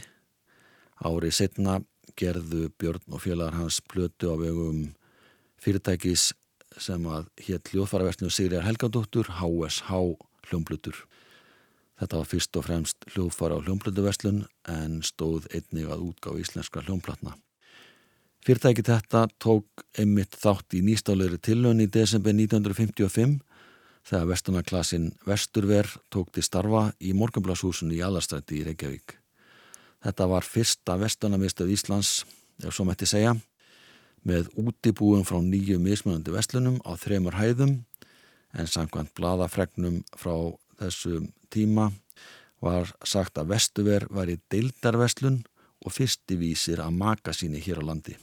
Árið 0.99 1.37
setna 1.39 1.77
gerðu 2.19 2.67
Björn 2.75 3.15
og 3.15 3.23
félagar 3.23 3.55
hans 3.61 3.79
plötu 3.79 4.27
á 4.27 4.35
vegum 4.35 4.89
fyrirtækis 5.63 6.33
sem 6.75 7.07
að 7.07 7.31
hétt 7.47 7.71
hljóðfaraverstinu 7.71 8.33
Sigriðar 8.33 8.67
Helgadóttur, 8.67 9.31
HSH 9.39 9.95
hljómblutur. 10.49 11.05
Þetta 11.99 12.19
var 12.19 12.29
fyrst 12.29 12.57
og 12.57 12.65
fremst 12.67 13.07
hljóðfara 13.13 13.59
á 13.59 13.63
hljómblutuverslun 13.63 14.43
en 14.69 15.01
stóð 15.05 15.47
einnig 15.53 15.89
að 15.93 16.07
útgáð 16.09 16.41
íslenska 16.41 16.81
hljómplatna. 16.85 17.35
Fyrirtæki 18.43 18.83
þetta 18.83 19.27
tók 19.39 19.85
einmitt 19.95 20.35
þátt 20.35 20.75
í 20.75 20.81
nýstáleiri 20.83 21.37
tilhön 21.39 21.83
í 21.83 21.87
desember 21.87 22.33
1955 22.35 23.37
þegar 24.03 24.29
vestunarklassin 24.33 25.11
Vesturver 25.27 25.87
tók 26.11 26.33
til 26.35 26.43
starfa 26.43 26.89
í 26.99 27.13
morgunblashúsinu 27.15 27.95
í 27.95 28.01
Allarstrætti 28.03 28.59
í 28.59 28.65
Reykjavík. 28.67 29.15
Þetta 30.03 30.27
var 30.27 30.43
fyrsta 30.43 30.97
vestunarmistöð 30.99 31.71
Íslands, 31.77 32.25
ef 32.59 32.75
svo 32.75 32.83
mætti 32.89 33.07
segja, 33.07 33.37
með 34.27 34.49
útibúum 34.59 35.23
frá 35.27 35.39
nýju 35.39 35.79
mismunandi 35.79 36.33
vestlunum 36.35 36.81
á 36.83 36.99
þremur 36.99 37.39
hæðum 37.39 37.77
en 38.53 38.67
samkvæmt 38.69 39.13
bladafregnum 39.15 40.01
frá 40.19 40.35
þessu 40.79 41.21
tíma 41.53 41.91
var 42.63 42.93
sagt 43.03 43.37
að 43.37 43.53
vestuver 43.53 44.07
var 44.09 44.31
í 44.31 44.39
deildarvestlun 44.51 45.41
og 45.83 45.91
fyrsti 45.91 46.37
vísir 46.39 46.81
að 46.83 46.95
maka 46.99 47.33
síni 47.35 47.59
hér 47.63 47.83
á 47.83 47.87
landi. 47.91 48.15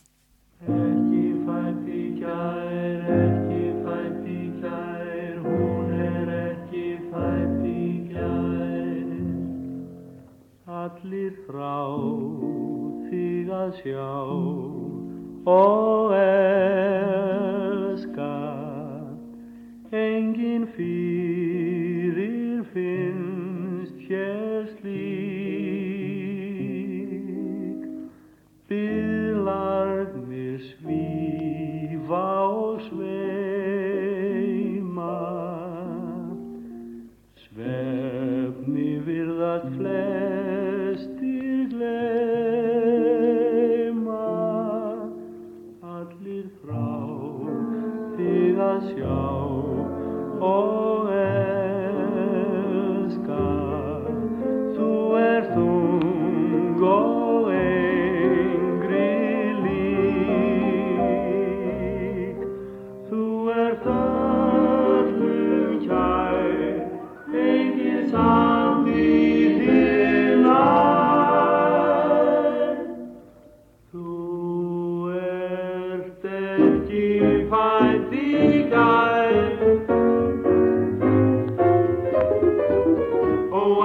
Ekki 0.65 1.27
fætt 1.47 1.87
í 1.89 2.05
kær, 2.21 3.09
ekki 3.17 3.65
fætt 3.85 4.25
í 4.29 4.43
kær, 4.63 5.35
hún 5.45 5.93
er 6.07 6.33
ekki 6.41 6.87
fætt 7.13 7.65
í 7.69 7.87
kær. 8.13 9.09
Allir 10.81 11.35
frá 11.47 11.77
þig 13.11 13.53
að 13.61 13.71
sjá 13.83 14.13
og 15.51 16.17
elska, 16.17 16.90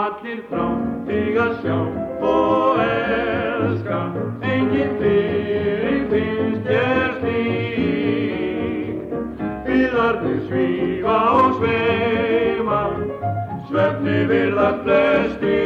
allir 0.06 0.41
frá 0.49 0.66
þig 1.08 1.38
að 1.41 1.53
sjá 1.64 1.78
og 2.30 2.82
elska. 2.84 3.99
Engin 4.53 4.91
fyrir 4.99 6.03
finnst 6.12 6.70
ég 6.76 7.18
slík. 7.24 8.99
Viðarnir 9.66 10.39
svífa 10.47 11.20
og 11.41 11.60
sveima 11.60 12.82
Svefni 13.66 14.18
virðast 14.30 14.82
flestir 14.86 15.64